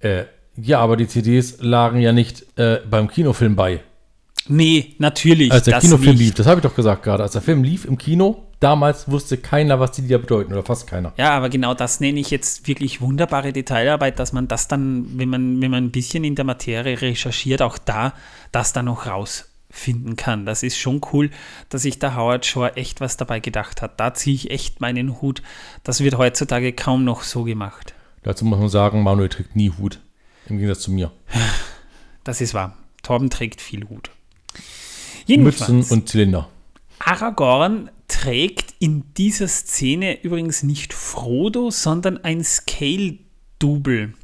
Äh, 0.00 0.24
ja, 0.56 0.80
aber 0.80 0.96
die 0.96 1.08
CDs 1.08 1.58
lagen 1.60 2.00
ja 2.00 2.12
nicht 2.12 2.44
äh, 2.58 2.80
beim 2.88 3.08
Kinofilm 3.08 3.56
bei. 3.56 3.80
Nee, 4.48 4.94
natürlich. 4.98 5.52
Als 5.52 5.64
der 5.64 5.78
Kinofilm 5.78 6.16
lief, 6.16 6.34
das 6.34 6.46
habe 6.46 6.58
ich 6.58 6.62
doch 6.62 6.74
gesagt 6.74 7.02
gerade. 7.02 7.22
Als 7.22 7.32
der 7.32 7.42
Film 7.42 7.62
lief 7.62 7.84
im 7.84 7.96
Kino, 7.96 8.42
damals 8.60 9.10
wusste 9.10 9.36
keiner, 9.36 9.78
was 9.78 9.92
die 9.92 10.02
Lieder 10.02 10.18
bedeuten, 10.18 10.52
oder 10.52 10.62
fast 10.62 10.86
keiner. 10.86 11.12
Ja, 11.16 11.30
aber 11.30 11.48
genau 11.48 11.74
das 11.74 12.00
nenne 12.00 12.18
ich 12.20 12.30
jetzt 12.30 12.66
wirklich 12.66 13.00
wunderbare 13.00 13.52
Detailarbeit, 13.52 14.18
dass 14.18 14.32
man 14.32 14.48
das 14.48 14.68
dann, 14.68 15.18
wenn 15.18 15.28
man, 15.28 15.60
wenn 15.60 15.70
man 15.70 15.84
ein 15.84 15.90
bisschen 15.90 16.24
in 16.24 16.34
der 16.34 16.44
Materie 16.44 17.00
recherchiert, 17.00 17.62
auch 17.62 17.78
da 17.78 18.14
das 18.50 18.72
dann 18.72 18.86
noch 18.86 19.06
rausfinden 19.06 20.16
kann. 20.16 20.44
Das 20.44 20.62
ist 20.62 20.76
schon 20.76 21.00
cool, 21.12 21.30
dass 21.68 21.82
sich 21.82 21.98
der 21.98 22.16
Howard 22.16 22.44
Shore 22.44 22.76
echt 22.76 23.00
was 23.00 23.16
dabei 23.16 23.40
gedacht 23.40 23.80
hat. 23.80 24.00
Da 24.00 24.12
ziehe 24.14 24.34
ich 24.34 24.50
echt 24.50 24.80
meinen 24.80 25.20
Hut. 25.20 25.42
Das 25.84 26.00
wird 26.00 26.18
heutzutage 26.18 26.72
kaum 26.72 27.04
noch 27.04 27.22
so 27.22 27.44
gemacht. 27.44 27.94
Dazu 28.24 28.44
muss 28.44 28.58
man 28.58 28.68
sagen, 28.68 29.02
Manuel 29.02 29.28
trägt 29.28 29.56
nie 29.56 29.70
Hut. 29.70 30.00
Im 30.48 30.58
Gegensatz 30.58 30.82
zu 30.82 30.90
mir. 30.92 31.12
Das 32.24 32.40
ist 32.40 32.54
wahr. 32.54 32.76
Torben 33.02 33.30
trägt 33.30 33.60
viel 33.60 33.88
Hut. 33.88 34.10
Mützen 35.26 35.76
Jedenfalls, 35.76 35.92
und 35.92 36.08
Zylinder. 36.08 36.48
Aragorn 36.98 37.90
trägt 38.08 38.74
in 38.78 39.04
dieser 39.16 39.48
Szene 39.48 40.22
übrigens 40.22 40.62
nicht 40.62 40.92
Frodo, 40.92 41.70
sondern 41.70 42.18
ein 42.18 42.44
Scale-Double. 42.44 44.14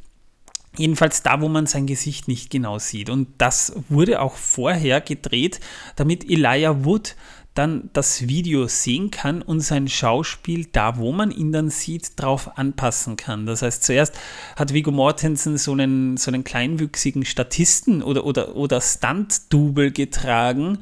Jedenfalls 0.76 1.22
da, 1.22 1.40
wo 1.40 1.48
man 1.48 1.66
sein 1.66 1.86
Gesicht 1.86 2.28
nicht 2.28 2.50
genau 2.50 2.78
sieht. 2.78 3.10
Und 3.10 3.28
das 3.38 3.72
wurde 3.88 4.20
auch 4.20 4.36
vorher 4.36 5.00
gedreht, 5.00 5.58
damit 5.96 6.30
Elijah 6.30 6.84
Wood 6.84 7.16
dann 7.58 7.90
das 7.92 8.28
Video 8.28 8.66
sehen 8.68 9.10
kann 9.10 9.42
und 9.42 9.60
sein 9.60 9.88
Schauspiel 9.88 10.66
da, 10.72 10.96
wo 10.96 11.12
man 11.12 11.30
ihn 11.30 11.52
dann 11.52 11.70
sieht, 11.70 12.12
drauf 12.16 12.56
anpassen 12.56 13.16
kann. 13.16 13.46
Das 13.46 13.62
heißt, 13.62 13.82
zuerst 13.82 14.18
hat 14.56 14.72
Viggo 14.72 14.92
Mortensen 14.92 15.58
so 15.58 15.72
einen, 15.72 16.16
so 16.16 16.30
einen 16.30 16.44
kleinwüchsigen 16.44 17.24
Statisten 17.24 18.02
oder, 18.02 18.24
oder, 18.24 18.56
oder 18.56 18.80
Stunt-Double 18.80 19.90
getragen 19.90 20.78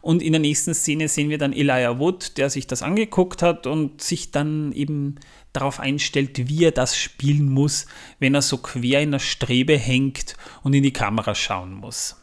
und 0.00 0.22
in 0.22 0.32
der 0.32 0.40
nächsten 0.40 0.74
Szene 0.74 1.08
sehen 1.08 1.28
wir 1.28 1.38
dann 1.38 1.52
Elijah 1.52 1.98
Wood, 1.98 2.38
der 2.38 2.50
sich 2.50 2.66
das 2.66 2.82
angeguckt 2.82 3.42
hat 3.42 3.66
und 3.66 4.00
sich 4.00 4.30
dann 4.30 4.72
eben 4.72 5.16
darauf 5.52 5.80
einstellt, 5.80 6.48
wie 6.48 6.64
er 6.64 6.72
das 6.72 6.96
spielen 6.96 7.48
muss, 7.48 7.86
wenn 8.18 8.34
er 8.34 8.42
so 8.42 8.58
quer 8.58 9.02
in 9.02 9.10
der 9.10 9.18
Strebe 9.18 9.76
hängt 9.76 10.36
und 10.62 10.74
in 10.74 10.82
die 10.82 10.92
Kamera 10.92 11.34
schauen 11.34 11.74
muss. 11.74 12.16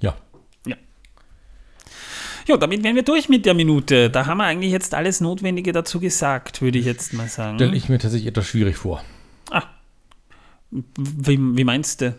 Ja. 0.00 0.16
Ja. 0.66 0.76
Ja, 2.48 2.56
damit 2.56 2.82
wären 2.82 2.96
wir 2.96 3.02
durch 3.02 3.28
mit 3.28 3.46
der 3.46 3.54
Minute. 3.54 4.10
Da 4.10 4.26
haben 4.26 4.38
wir 4.38 4.44
eigentlich 4.44 4.72
jetzt 4.72 4.94
alles 4.94 5.20
Notwendige 5.20 5.72
dazu 5.72 6.00
gesagt, 6.00 6.60
würde 6.62 6.78
ich 6.78 6.84
jetzt 6.86 7.12
mal 7.12 7.28
sagen. 7.28 7.56
Stelle 7.58 7.76
ich 7.76 7.88
mir 7.88 7.98
tatsächlich 7.98 8.28
etwas 8.28 8.46
schwierig 8.46 8.76
vor. 8.76 9.02
Ah. 9.50 9.62
Wie, 10.70 11.38
wie 11.38 11.64
meinst 11.64 12.00
du? 12.00 12.14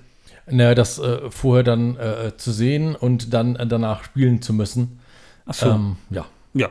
Naja, 0.50 0.76
das 0.76 1.00
äh, 1.00 1.30
vorher 1.32 1.64
dann 1.64 1.96
äh, 1.98 2.34
zu 2.38 2.52
sehen 2.52 2.96
und 2.96 3.34
dann 3.34 3.56
äh, 3.56 3.66
danach 3.66 4.04
spielen 4.04 4.42
zu 4.42 4.54
müssen. 4.54 5.00
Achso, 5.46 5.72
Ähm, 5.72 5.96
ja. 6.10 6.26
ja. 6.54 6.70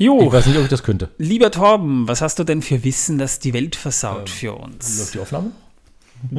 Ich 0.00 0.04
Jo, 0.06 0.30
weiß 0.32 0.46
nicht, 0.46 0.56
ob 0.56 0.62
ich 0.64 0.68
das 0.68 0.82
könnte. 0.84 1.08
lieber 1.18 1.50
Torben, 1.50 2.06
was 2.06 2.20
hast 2.22 2.38
du 2.38 2.44
denn 2.44 2.62
für 2.62 2.84
Wissen, 2.84 3.18
das 3.18 3.40
die 3.40 3.52
Welt 3.52 3.74
versaut 3.74 4.20
Ähm, 4.20 4.26
für 4.28 4.46
Läuft 4.50 4.64
uns? 4.64 5.10
die 5.12 5.18
Aufnahme? 5.18 5.50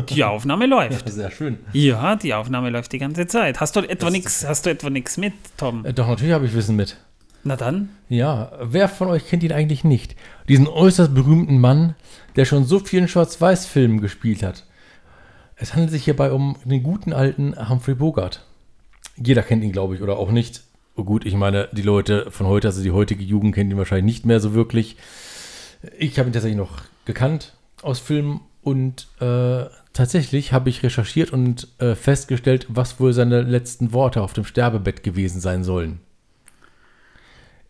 Die 0.10 0.24
Aufnahme 0.24 0.66
läuft. 0.66 1.10
Sehr 1.10 1.32
schön. 1.32 1.58
Ja, 1.74 2.16
die 2.16 2.34
Aufnahme 2.34 2.70
läuft 2.70 2.92
die 2.92 3.00
ganze 3.00 3.28
Zeit. 3.28 3.60
Hast 3.60 3.76
du 3.76 3.82
etwa 3.82 4.10
nichts, 4.10 4.46
hast 4.48 4.66
du 4.66 4.70
etwa 4.70 4.90
nichts 4.90 5.18
mit, 5.18 5.34
Tom? 5.58 5.86
Äh, 5.86 5.94
doch, 5.94 6.08
natürlich 6.08 6.34
habe 6.34 6.46
ich 6.46 6.54
Wissen 6.54 6.76
mit. 6.76 6.98
Na 7.44 7.56
dann. 7.56 7.90
Ja, 8.10 8.52
wer 8.62 8.90
von 8.90 9.08
euch 9.08 9.28
kennt 9.28 9.44
ihn 9.44 9.54
eigentlich 9.54 9.84
nicht? 9.84 10.16
Diesen 10.50 10.68
äußerst 10.68 11.14
berühmten 11.14 11.60
Mann, 11.60 11.96
der 12.36 12.46
schon 12.46 12.66
so 12.66 12.80
vielen 12.80 13.08
Schwarz-Weiß-Filmen 13.08 14.02
gespielt 14.02 14.44
hat. 14.44 14.66
Es 15.56 15.74
handelt 15.74 15.92
sich 15.92 16.04
hierbei 16.04 16.32
um 16.32 16.58
den 16.66 16.84
guten 16.84 17.14
alten 17.14 17.56
Humphrey 17.70 17.96
Bogart. 17.96 18.46
Jeder 19.16 19.44
kennt 19.44 19.64
ihn, 19.64 19.72
glaube 19.72 19.96
ich, 19.96 20.02
oder 20.02 20.18
auch 20.18 20.32
nicht. 20.32 20.64
Oh 20.96 21.04
gut, 21.04 21.26
ich 21.26 21.36
meine, 21.36 21.70
die 21.72 21.82
Leute 21.82 22.30
von 22.30 22.48
heute, 22.48 22.68
also 22.68 22.84
die 22.84 22.92
heutige 22.92 23.24
Jugend, 23.24 23.56
kennt 23.56 23.72
ihn 23.72 23.78
wahrscheinlich 23.78 24.16
nicht 24.16 24.26
mehr 24.26 24.40
so 24.40 24.54
wirklich. 24.54 24.98
Ich 25.98 26.20
habe 26.20 26.30
ihn 26.30 26.34
tatsächlich 26.34 26.58
noch 26.58 26.82
gekannt 27.06 27.54
aus 27.82 28.00
Filmen 28.00 28.42
und 28.62 29.08
äh, 29.20 29.66
tatsächlich 29.94 30.54
habe 30.54 30.70
ich 30.70 30.84
recherchiert 30.84 31.32
und 31.32 31.68
äh, 31.80 31.96
festgestellt, 31.96 32.68
was 32.70 33.00
wohl 33.00 33.14
seine 33.14 33.42
letzten 33.42 33.94
Worte 33.94 34.22
auf 34.22 34.34
dem 34.34 34.44
Sterbebett 34.44 35.04
gewesen 35.04 35.40
sein 35.40 35.64
sollen. 35.64 36.00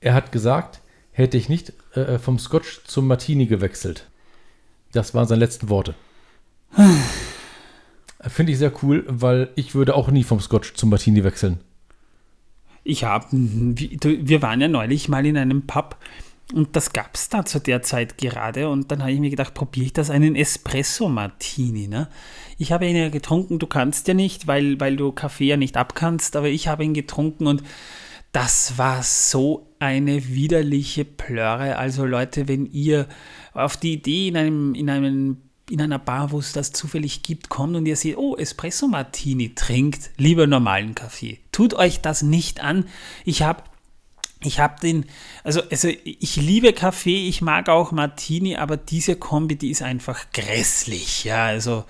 Er 0.01 0.13
hat 0.13 0.31
gesagt, 0.31 0.81
hätte 1.11 1.37
ich 1.37 1.49
nicht 1.49 1.73
äh, 1.93 2.17
vom 2.17 2.39
Scotch 2.39 2.81
zum 2.85 3.07
Martini 3.07 3.45
gewechselt. 3.45 4.07
Das 4.91 5.13
waren 5.13 5.27
seine 5.27 5.39
letzten 5.39 5.69
Worte. 5.69 5.93
Finde 8.21 8.51
ich 8.51 8.57
sehr 8.57 8.73
cool, 8.83 9.05
weil 9.07 9.49
ich 9.55 9.75
würde 9.75 9.95
auch 9.95 10.09
nie 10.11 10.23
vom 10.23 10.39
Scotch 10.39 10.73
zum 10.73 10.89
Martini 10.89 11.23
wechseln. 11.23 11.59
Ich 12.83 13.03
habe, 13.03 13.27
wir 13.31 14.41
waren 14.41 14.61
ja 14.61 14.67
neulich 14.67 15.09
mal 15.09 15.25
in 15.25 15.37
einem 15.37 15.67
Pub 15.67 15.97
und 16.53 16.75
das 16.75 16.93
gab 16.93 17.15
es 17.15 17.29
da 17.29 17.45
zu 17.45 17.59
der 17.59 17.81
Zeit 17.81 18.17
gerade 18.17 18.69
und 18.69 18.91
dann 18.91 19.01
habe 19.01 19.11
ich 19.11 19.19
mir 19.19 19.29
gedacht, 19.29 19.53
probiere 19.53 19.87
ich 19.87 19.93
das 19.93 20.09
einen 20.09 20.35
Espresso 20.35 21.07
Martini. 21.09 21.87
Ne? 21.87 22.09
Ich 22.57 22.71
habe 22.71 22.87
ihn 22.87 22.95
ja 22.95 23.09
getrunken, 23.09 23.59
du 23.59 23.67
kannst 23.67 24.07
ja 24.07 24.13
nicht, 24.13 24.47
weil, 24.47 24.79
weil 24.79 24.95
du 24.95 25.11
Kaffee 25.11 25.47
ja 25.47 25.57
nicht 25.57 25.77
abkannst, 25.77 26.35
aber 26.35 26.47
ich 26.47 26.67
habe 26.67 26.83
ihn 26.83 26.93
getrunken 26.93 27.47
und 27.47 27.63
Das 28.31 28.77
war 28.77 29.01
so 29.01 29.73
eine 29.79 30.27
widerliche 30.27 31.03
Plörre. 31.03 31.77
Also 31.77 32.05
Leute, 32.05 32.47
wenn 32.47 32.67
ihr 32.67 33.07
auf 33.53 33.75
die 33.77 33.93
Idee 33.93 34.27
in 34.27 34.37
einem, 34.37 34.75
in 34.75 34.89
einem 34.89 35.37
in 35.69 35.81
einer 35.81 35.99
Bar, 35.99 36.31
wo 36.31 36.39
es 36.39 36.51
das 36.51 36.71
zufällig 36.71 37.21
gibt, 37.21 37.49
kommt 37.49 37.75
und 37.75 37.85
ihr 37.85 37.95
seht, 37.95 38.17
oh, 38.17 38.35
Espresso 38.35 38.87
Martini 38.87 39.53
trinkt, 39.53 40.09
lieber 40.17 40.47
normalen 40.47 40.95
Kaffee. 40.95 41.39
Tut 41.51 41.75
euch 41.75 42.01
das 42.01 42.23
nicht 42.23 42.59
an. 42.59 42.85
Ich 43.23 43.43
habe 43.43 43.61
ich 44.43 44.59
habe 44.59 44.79
den, 44.81 45.05
also, 45.43 45.61
also 45.69 45.89
ich 46.03 46.35
liebe 46.37 46.71
Kaffee, 46.73 47.27
ich 47.27 47.41
mag 47.41 47.67
auch 47.67 47.91
Martini, 47.91 48.55
aber 48.55 48.77
diese 48.77 49.15
Kombi, 49.15 49.57
die 49.57 49.69
ist 49.69 49.81
einfach 49.81 50.31
grässlich. 50.31 51.25
Ja, 51.25 51.45
also 51.45 51.83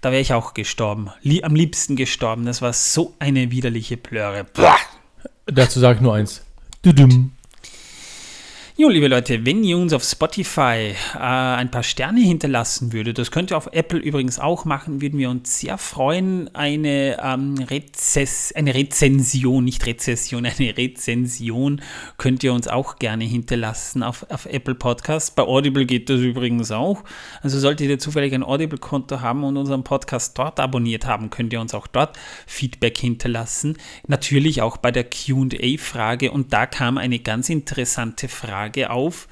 da 0.00 0.10
wäre 0.10 0.20
ich 0.20 0.32
auch 0.32 0.54
gestorben. 0.54 1.10
Lie 1.22 1.44
am 1.44 1.54
liebsten 1.54 1.96
gestorben. 1.96 2.44
Das 2.44 2.62
war 2.62 2.72
so 2.72 3.14
eine 3.20 3.50
widerliche 3.50 3.96
Plöre. 3.96 4.46
Dazu 5.46 5.80
sage 5.80 5.96
ich 5.96 6.02
nur 6.02 6.14
eins. 6.14 6.42
Düdüm. 6.84 7.33
Jo, 8.76 8.88
liebe 8.88 9.06
Leute, 9.06 9.46
wenn 9.46 9.62
ihr 9.62 9.78
uns 9.78 9.92
auf 9.92 10.02
Spotify 10.02 10.96
äh, 11.14 11.18
ein 11.18 11.70
paar 11.70 11.84
Sterne 11.84 12.20
hinterlassen 12.20 12.92
würdet, 12.92 13.18
das 13.18 13.30
könnt 13.30 13.52
ihr 13.52 13.56
auf 13.56 13.68
Apple 13.70 14.00
übrigens 14.00 14.40
auch 14.40 14.64
machen, 14.64 15.00
würden 15.00 15.16
wir 15.16 15.30
uns 15.30 15.60
sehr 15.60 15.78
freuen. 15.78 16.52
Eine, 16.56 17.22
ähm, 17.22 17.54
Rezess 17.70 18.52
eine 18.52 18.74
Rezension, 18.74 19.62
nicht 19.62 19.86
Rezession, 19.86 20.44
eine 20.58 20.76
Rezension 20.76 21.82
könnt 22.16 22.42
ihr 22.42 22.52
uns 22.52 22.66
auch 22.66 22.96
gerne 22.96 23.22
hinterlassen 23.22 24.02
auf, 24.02 24.28
auf 24.28 24.46
Apple 24.46 24.74
Podcast. 24.74 25.36
Bei 25.36 25.44
Audible 25.44 25.86
geht 25.86 26.10
das 26.10 26.18
übrigens 26.18 26.72
auch. 26.72 27.04
Also 27.42 27.60
solltet 27.60 27.88
ihr 27.88 28.00
zufällig 28.00 28.34
ein 28.34 28.42
Audible-Konto 28.42 29.20
haben 29.20 29.44
und 29.44 29.56
unseren 29.56 29.84
Podcast 29.84 30.36
dort 30.36 30.58
abonniert 30.58 31.06
haben, 31.06 31.30
könnt 31.30 31.52
ihr 31.52 31.60
uns 31.60 31.74
auch 31.74 31.86
dort 31.86 32.18
Feedback 32.48 32.98
hinterlassen. 32.98 33.78
Natürlich 34.08 34.62
auch 34.62 34.78
bei 34.78 34.90
der 34.90 35.04
QA-Frage 35.04 36.32
und 36.32 36.52
da 36.52 36.66
kam 36.66 36.98
eine 36.98 37.20
ganz 37.20 37.50
interessante 37.50 38.26
Frage 38.26 38.63
Frage 38.64 38.90
auf. 38.90 39.28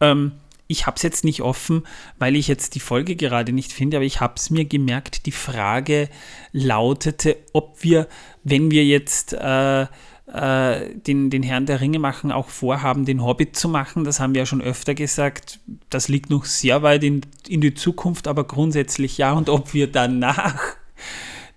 Ähm, 0.00 0.32
ich 0.70 0.86
habe 0.86 0.96
es 0.96 1.02
jetzt 1.02 1.24
nicht 1.24 1.40
offen, 1.40 1.84
weil 2.18 2.36
ich 2.36 2.46
jetzt 2.46 2.74
die 2.74 2.80
Folge 2.80 3.16
gerade 3.16 3.52
nicht 3.52 3.72
finde, 3.72 3.96
aber 3.96 4.04
ich 4.04 4.20
habe 4.20 4.34
es 4.36 4.50
mir 4.50 4.66
gemerkt. 4.66 5.24
Die 5.24 5.32
Frage 5.32 6.10
lautete, 6.52 7.36
ob 7.54 7.82
wir, 7.82 8.06
wenn 8.44 8.70
wir 8.70 8.84
jetzt 8.84 9.32
äh, 9.32 9.82
äh, 9.82 10.94
den, 10.94 11.30
den 11.30 11.42
Herrn 11.42 11.64
der 11.64 11.80
Ringe 11.80 11.98
machen, 11.98 12.30
auch 12.30 12.48
vorhaben, 12.48 13.06
den 13.06 13.24
Hobbit 13.24 13.56
zu 13.56 13.68
machen. 13.68 14.04
Das 14.04 14.20
haben 14.20 14.34
wir 14.34 14.42
ja 14.42 14.46
schon 14.46 14.60
öfter 14.60 14.94
gesagt. 14.94 15.58
Das 15.88 16.08
liegt 16.08 16.28
noch 16.28 16.44
sehr 16.44 16.82
weit 16.82 17.02
in, 17.02 17.22
in 17.48 17.62
die 17.62 17.72
Zukunft, 17.72 18.28
aber 18.28 18.44
grundsätzlich 18.44 19.16
ja. 19.16 19.32
Und 19.32 19.48
ob 19.48 19.72
wir 19.72 19.90
danach 19.90 20.60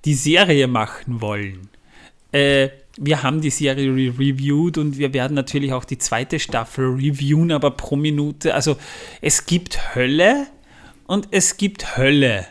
die 0.05 0.15
Serie 0.15 0.67
machen 0.67 1.19
wollen. 1.19 1.67
Äh, 2.31 2.69
wir 2.97 3.23
haben 3.23 3.41
die 3.41 3.49
Serie 3.49 3.91
re 3.91 4.13
reviewed 4.19 4.77
und 4.77 4.97
wir 4.97 5.13
werden 5.13 5.33
natürlich 5.33 5.73
auch 5.73 5.85
die 5.85 5.97
zweite 5.97 6.39
Staffel 6.39 6.85
reviewen, 6.85 7.51
aber 7.51 7.71
pro 7.71 7.95
Minute. 7.95 8.53
Also 8.53 8.77
es 9.21 9.45
gibt 9.45 9.95
Hölle 9.95 10.47
und 11.07 11.29
es 11.31 11.57
gibt 11.57 11.97
Hölle. 11.97 12.47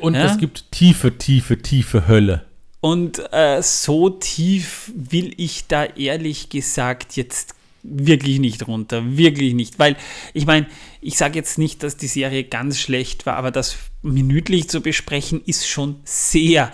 Und 0.00 0.14
ja? 0.14 0.26
es 0.26 0.38
gibt 0.38 0.70
tiefe, 0.72 1.16
tiefe, 1.16 1.58
tiefe 1.58 2.06
Hölle. 2.06 2.44
Und 2.80 3.20
äh, 3.32 3.62
so 3.62 4.10
tief 4.10 4.90
will 4.94 5.34
ich 5.36 5.66
da 5.66 5.84
ehrlich 5.84 6.48
gesagt 6.48 7.16
jetzt 7.16 7.54
wirklich 7.82 8.38
nicht 8.38 8.66
runter, 8.66 9.16
wirklich 9.16 9.54
nicht. 9.54 9.78
Weil 9.78 9.96
ich 10.34 10.46
meine, 10.46 10.66
ich 11.00 11.16
sage 11.16 11.38
jetzt 11.38 11.58
nicht, 11.58 11.82
dass 11.82 11.96
die 11.96 12.06
Serie 12.06 12.44
ganz 12.44 12.78
schlecht 12.78 13.26
war, 13.26 13.36
aber 13.36 13.50
das 13.50 13.76
minütlich 14.02 14.68
zu 14.68 14.80
besprechen 14.80 15.42
ist 15.44 15.66
schon 15.66 15.96
sehr, 16.04 16.72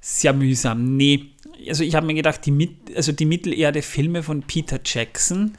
sehr 0.00 0.32
mühsam. 0.32 0.96
Nee, 0.96 1.31
also 1.68 1.84
ich 1.84 1.94
habe 1.94 2.06
mir 2.06 2.14
gedacht, 2.14 2.46
die, 2.46 2.76
also 2.94 3.12
die 3.12 3.26
Mittelerde-Filme 3.26 4.22
von 4.22 4.42
Peter 4.42 4.80
Jackson, 4.84 5.52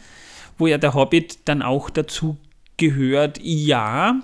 wo 0.58 0.68
ja 0.68 0.78
der 0.78 0.94
Hobbit 0.94 1.40
dann 1.46 1.62
auch 1.62 1.90
dazu 1.90 2.38
gehört, 2.78 3.40
ja. 3.42 4.20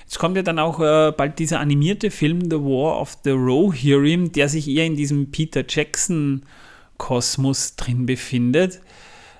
Jetzt 0.00 0.18
kommt 0.18 0.36
ja 0.36 0.42
dann 0.42 0.58
auch 0.58 0.80
äh, 0.80 1.12
bald 1.16 1.38
dieser 1.38 1.60
animierte 1.60 2.10
Film 2.10 2.50
The 2.50 2.56
War 2.56 3.00
of 3.00 3.18
the 3.24 3.30
Rohirrim, 3.30 4.32
der 4.32 4.48
sich 4.48 4.66
eher 4.68 4.86
in 4.86 4.96
diesem 4.96 5.30
Peter 5.30 5.64
Jackson-Kosmos 5.68 7.76
drin 7.76 8.06
befindet. 8.06 8.80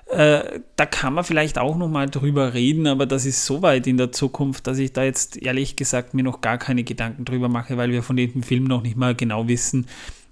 Äh, 0.09 0.61
da 0.75 0.87
kann 0.87 1.13
man 1.13 1.23
vielleicht 1.23 1.59
auch 1.59 1.77
noch 1.77 1.87
mal 1.87 2.09
drüber 2.09 2.55
reden, 2.55 2.87
aber 2.87 3.05
das 3.05 3.25
ist 3.25 3.45
so 3.45 3.61
weit 3.61 3.85
in 3.85 3.97
der 3.97 4.11
Zukunft, 4.11 4.65
dass 4.65 4.79
ich 4.79 4.91
da 4.91 5.03
jetzt 5.03 5.37
ehrlich 5.37 5.75
gesagt 5.75 6.15
mir 6.15 6.23
noch 6.23 6.41
gar 6.41 6.57
keine 6.57 6.83
Gedanken 6.83 7.25
drüber 7.25 7.47
mache, 7.47 7.77
weil 7.77 7.91
wir 7.91 8.01
von 8.01 8.17
dem 8.17 8.41
Film 8.41 8.63
noch 8.63 8.81
nicht 8.81 8.97
mal 8.97 9.13
genau 9.13 9.47
wissen, 9.47 9.85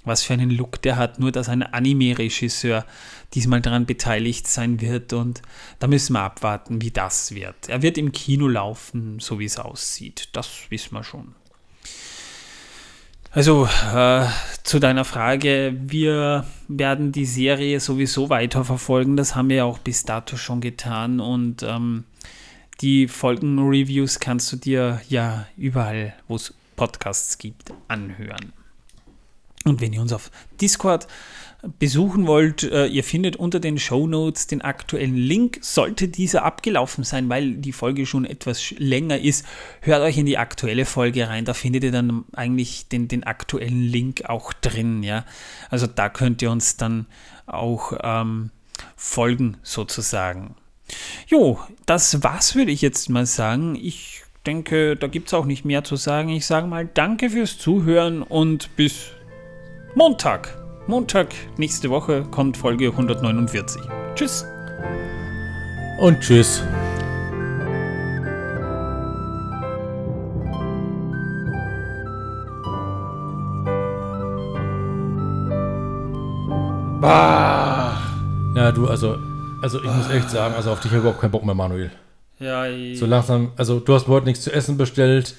was 0.07 0.23
für 0.23 0.33
einen 0.33 0.49
Look 0.49 0.81
der 0.81 0.95
hat, 0.95 1.19
nur 1.19 1.31
dass 1.31 1.49
ein 1.49 1.63
Anime-Regisseur 1.63 2.85
diesmal 3.33 3.61
daran 3.61 3.85
beteiligt 3.85 4.47
sein 4.47 4.81
wird 4.81 5.13
und 5.13 5.41
da 5.79 5.87
müssen 5.87 6.13
wir 6.13 6.21
abwarten, 6.21 6.81
wie 6.81 6.91
das 6.91 7.35
wird. 7.35 7.67
Er 7.67 7.81
wird 7.81 7.97
im 7.97 8.11
Kino 8.11 8.47
laufen, 8.47 9.19
so 9.19 9.39
wie 9.39 9.45
es 9.45 9.57
aussieht. 9.57 10.29
Das 10.33 10.49
wissen 10.69 10.93
wir 10.93 11.03
schon. 11.03 11.35
Also 13.31 13.67
äh, 13.93 14.25
zu 14.63 14.79
deiner 14.79 15.05
Frage, 15.05 15.75
wir 15.79 16.45
werden 16.67 17.11
die 17.11 17.25
Serie 17.25 17.79
sowieso 17.79 18.29
weiterverfolgen, 18.29 19.15
das 19.17 19.35
haben 19.35 19.49
wir 19.49 19.57
ja 19.57 19.63
auch 19.65 19.77
bis 19.77 20.05
dato 20.05 20.37
schon 20.37 20.61
getan 20.61 21.19
und 21.19 21.61
ähm, 21.61 22.05
die 22.81 23.07
Folgen-Reviews 23.07 24.19
kannst 24.19 24.51
du 24.51 24.55
dir 24.55 25.01
ja 25.09 25.45
überall, 25.57 26.15
wo 26.27 26.35
es 26.35 26.53
Podcasts 26.75 27.37
gibt, 27.37 27.73
anhören. 27.87 28.53
Und 29.67 29.81
wenn 29.81 29.93
ihr 29.93 30.01
uns 30.01 30.13
auf 30.13 30.31
Discord 30.61 31.07
besuchen 31.79 32.27
wollt, 32.27 32.63
äh, 32.63 32.85
ihr 32.85 33.03
findet 33.03 33.35
unter 33.35 33.59
den 33.59 33.79
Show 33.79 34.07
Notes 34.07 34.47
den 34.47 34.61
aktuellen 34.61 35.15
Link. 35.15 35.59
Sollte 35.61 36.07
dieser 36.07 36.43
abgelaufen 36.43 37.03
sein, 37.03 37.29
weil 37.29 37.55
die 37.55 37.71
Folge 37.71 38.05
schon 38.05 38.25
etwas 38.25 38.71
länger 38.77 39.19
ist, 39.19 39.45
hört 39.81 40.01
euch 40.01 40.17
in 40.17 40.25
die 40.25 40.37
aktuelle 40.37 40.85
Folge 40.85 41.27
rein. 41.27 41.45
Da 41.45 41.53
findet 41.53 41.83
ihr 41.83 41.91
dann 41.91 42.25
eigentlich 42.33 42.87
den, 42.89 43.07
den 43.07 43.23
aktuellen 43.23 43.81
Link 43.81 44.25
auch 44.25 44.53
drin. 44.53 45.03
Ja? 45.03 45.25
Also 45.69 45.87
da 45.87 46.09
könnt 46.09 46.41
ihr 46.41 46.51
uns 46.51 46.77
dann 46.77 47.07
auch 47.47 47.93
ähm, 48.03 48.51
folgen 48.95 49.57
sozusagen. 49.63 50.55
Jo, 51.27 51.59
das 51.85 52.23
war's, 52.23 52.55
würde 52.55 52.71
ich 52.71 52.81
jetzt 52.81 53.09
mal 53.09 53.25
sagen. 53.25 53.75
Ich 53.75 54.23
denke, 54.45 54.95
da 54.95 55.07
gibt 55.07 55.27
es 55.27 55.33
auch 55.33 55.45
nicht 55.45 55.65
mehr 55.65 55.83
zu 55.83 55.95
sagen. 55.97 56.29
Ich 56.29 56.45
sage 56.45 56.67
mal 56.67 56.85
danke 56.85 57.31
fürs 57.31 57.57
Zuhören 57.57 58.21
und 58.21 58.75
bis 58.77 59.11
Montag. 59.97 60.55
Montag 60.85 61.33
nächste 61.57 61.89
Woche 61.89 62.21
kommt 62.29 62.55
Folge 62.55 62.89
149. 62.89 63.81
Tschüss. 64.13 64.45
Und 65.99 66.19
tschüss. 66.19 66.61
Bah. 77.01 77.97
Ja, 78.55 78.71
du, 78.71 78.87
also, 78.87 79.17
also 79.63 79.79
ich 79.79 79.91
muss 79.91 80.11
echt 80.11 80.29
sagen, 80.29 80.53
also 80.53 80.73
auf 80.73 80.79
dich 80.79 80.91
habe 80.91 80.97
ich 80.97 81.01
überhaupt 81.01 81.21
keinen 81.21 81.31
Bock 81.31 81.43
mehr, 81.43 81.55
Manuel. 81.55 81.89
Ja, 82.37 82.65
so 82.93 83.07
langsam, 83.07 83.51
also 83.57 83.79
du 83.79 83.95
hast 83.95 84.07
mir 84.07 84.13
heute 84.13 84.27
nichts 84.27 84.43
zu 84.43 84.53
essen 84.53 84.77
bestellt. 84.77 85.33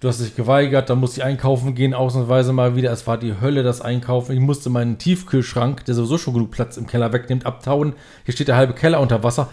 Du 0.00 0.08
hast 0.08 0.20
dich 0.20 0.36
geweigert, 0.36 0.90
dann 0.90 1.00
musste 1.00 1.20
ich 1.20 1.24
einkaufen 1.24 1.74
gehen, 1.74 1.94
ausnahmsweise 1.94 2.52
mal 2.52 2.76
wieder. 2.76 2.92
Es 2.92 3.06
war 3.06 3.16
die 3.18 3.40
Hölle, 3.40 3.62
das 3.62 3.80
Einkaufen. 3.80 4.32
Ich 4.32 4.40
musste 4.40 4.68
meinen 4.68 4.98
Tiefkühlschrank, 4.98 5.84
der 5.86 5.94
sowieso 5.94 6.18
schon 6.18 6.34
genug 6.34 6.50
Platz 6.50 6.76
im 6.76 6.86
Keller 6.86 7.12
wegnimmt, 7.12 7.46
abtauen. 7.46 7.94
Hier 8.24 8.34
steht 8.34 8.48
der 8.48 8.56
halbe 8.56 8.74
Keller 8.74 9.00
unter 9.00 9.22
Wasser. 9.22 9.50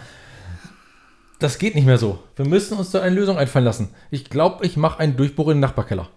Das 1.38 1.58
geht 1.58 1.74
nicht 1.74 1.86
mehr 1.86 1.98
so. 1.98 2.18
Wir 2.36 2.46
müssen 2.46 2.78
uns 2.78 2.90
da 2.90 3.00
eine 3.00 3.14
Lösung 3.14 3.38
einfallen 3.38 3.64
lassen. 3.64 3.94
Ich 4.10 4.28
glaube, 4.28 4.66
ich 4.66 4.76
mache 4.76 5.00
einen 5.00 5.16
Durchbruch 5.16 5.48
in 5.48 5.56
den 5.56 5.60
Nachbarkeller. 5.60 6.08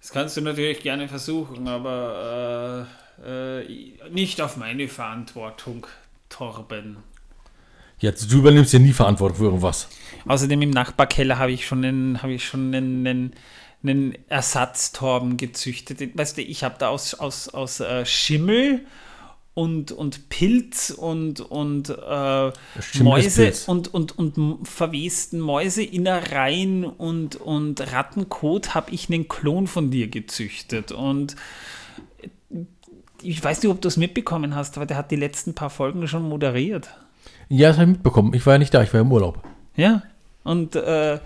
Das 0.00 0.10
kannst 0.10 0.36
du 0.36 0.40
natürlich 0.40 0.80
gerne 0.80 1.08
versuchen, 1.08 1.68
aber 1.68 2.86
äh, 3.26 3.60
äh, 3.60 4.10
nicht 4.10 4.40
auf 4.40 4.56
meine 4.56 4.88
Verantwortung, 4.88 5.86
Torben. 6.28 6.98
Jetzt, 8.00 8.30
du 8.32 8.38
übernimmst 8.38 8.72
ja 8.72 8.78
nie 8.78 8.92
Verantwortung 8.92 9.38
für 9.38 9.44
irgendwas. 9.44 9.88
Außerdem 10.26 10.62
im 10.62 10.70
Nachbarkeller 10.70 11.38
habe 11.38 11.52
ich 11.52 11.66
schon 11.66 11.84
einen, 11.84 12.22
habe 12.22 12.34
ich 12.34 12.46
schon 12.46 12.74
einen, 12.74 13.06
einen, 13.06 13.32
einen 13.82 14.14
Ersatztorben 14.28 15.36
gezüchtet. 15.36 16.16
Weißt 16.16 16.36
du, 16.36 16.42
ich 16.42 16.62
habe 16.64 16.76
da 16.78 16.88
aus, 16.88 17.14
aus, 17.14 17.48
aus 17.48 17.80
äh, 17.80 18.06
Schimmel 18.06 18.84
und, 19.54 19.90
und 19.90 20.28
Pilz 20.28 20.90
und, 20.90 21.40
und 21.40 21.88
äh, 21.90 22.52
Mäuse 23.02 23.52
und, 23.66 23.92
und, 23.92 24.16
und 24.16 24.68
verwesten 24.68 25.40
Mäuseinnereien 25.40 26.84
und, 26.84 27.34
und 27.34 27.92
Rattenkot 27.92 28.76
habe 28.76 28.92
ich 28.92 29.10
einen 29.10 29.26
Klon 29.26 29.66
von 29.66 29.90
dir 29.90 30.06
gezüchtet. 30.06 30.92
Und 30.92 31.34
ich 33.20 33.42
weiß 33.42 33.60
nicht, 33.60 33.72
ob 33.72 33.80
du 33.80 33.88
es 33.88 33.96
mitbekommen 33.96 34.54
hast, 34.54 34.76
aber 34.76 34.86
der 34.86 34.96
hat 34.96 35.10
die 35.10 35.16
letzten 35.16 35.54
paar 35.54 35.70
Folgen 35.70 36.06
schon 36.06 36.28
moderiert. 36.28 36.90
Ja, 37.48 37.68
das 37.68 37.78
habe 37.78 37.90
ich 37.90 37.96
mitbekommen. 37.96 38.34
Ich 38.34 38.44
war 38.46 38.54
ja 38.54 38.58
nicht 38.58 38.74
da, 38.74 38.82
ich 38.82 38.92
war 38.92 39.00
im 39.00 39.12
Urlaub. 39.12 39.42
Ja, 39.76 40.02
und 40.44 40.76
äh, 40.76 41.18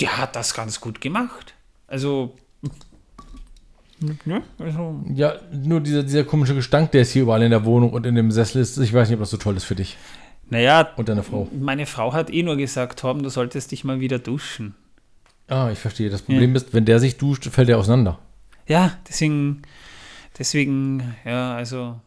der 0.00 0.18
hat 0.18 0.36
das 0.36 0.54
ganz 0.54 0.80
gut 0.80 1.00
gemacht. 1.00 1.54
Also, 1.86 2.36
Ja, 4.26 4.42
also, 4.58 5.02
Ja, 5.12 5.34
nur 5.52 5.80
dieser, 5.80 6.02
dieser 6.02 6.24
komische 6.24 6.54
Gestank, 6.54 6.92
der 6.92 7.02
ist 7.02 7.12
hier 7.12 7.22
überall 7.22 7.42
in 7.42 7.50
der 7.50 7.64
Wohnung 7.64 7.92
und 7.92 8.06
in 8.06 8.14
dem 8.14 8.30
Sessel 8.30 8.60
ist. 8.60 8.78
Ich 8.78 8.92
weiß 8.92 9.08
nicht, 9.08 9.16
ob 9.16 9.20
das 9.22 9.30
so 9.30 9.36
toll 9.36 9.56
ist 9.56 9.64
für 9.64 9.74
dich 9.74 9.96
naja, 10.50 10.88
und 10.96 11.08
deine 11.08 11.22
Frau. 11.22 11.48
meine 11.58 11.86
Frau 11.86 12.12
hat 12.12 12.30
eh 12.30 12.42
nur 12.42 12.56
gesagt, 12.56 13.00
Torben, 13.00 13.22
du 13.22 13.28
solltest 13.28 13.70
dich 13.70 13.84
mal 13.84 14.00
wieder 14.00 14.18
duschen. 14.18 14.74
Ah, 15.46 15.70
ich 15.70 15.78
verstehe. 15.78 16.10
Das 16.10 16.22
Problem 16.22 16.54
ist, 16.56 16.74
wenn 16.74 16.84
der 16.84 17.00
sich 17.00 17.16
duscht, 17.16 17.46
fällt 17.46 17.68
er 17.68 17.78
auseinander. 17.78 18.18
Ja, 18.66 18.98
deswegen, 19.08 19.62
deswegen, 20.38 21.14
ja, 21.24 21.54
also 21.54 22.00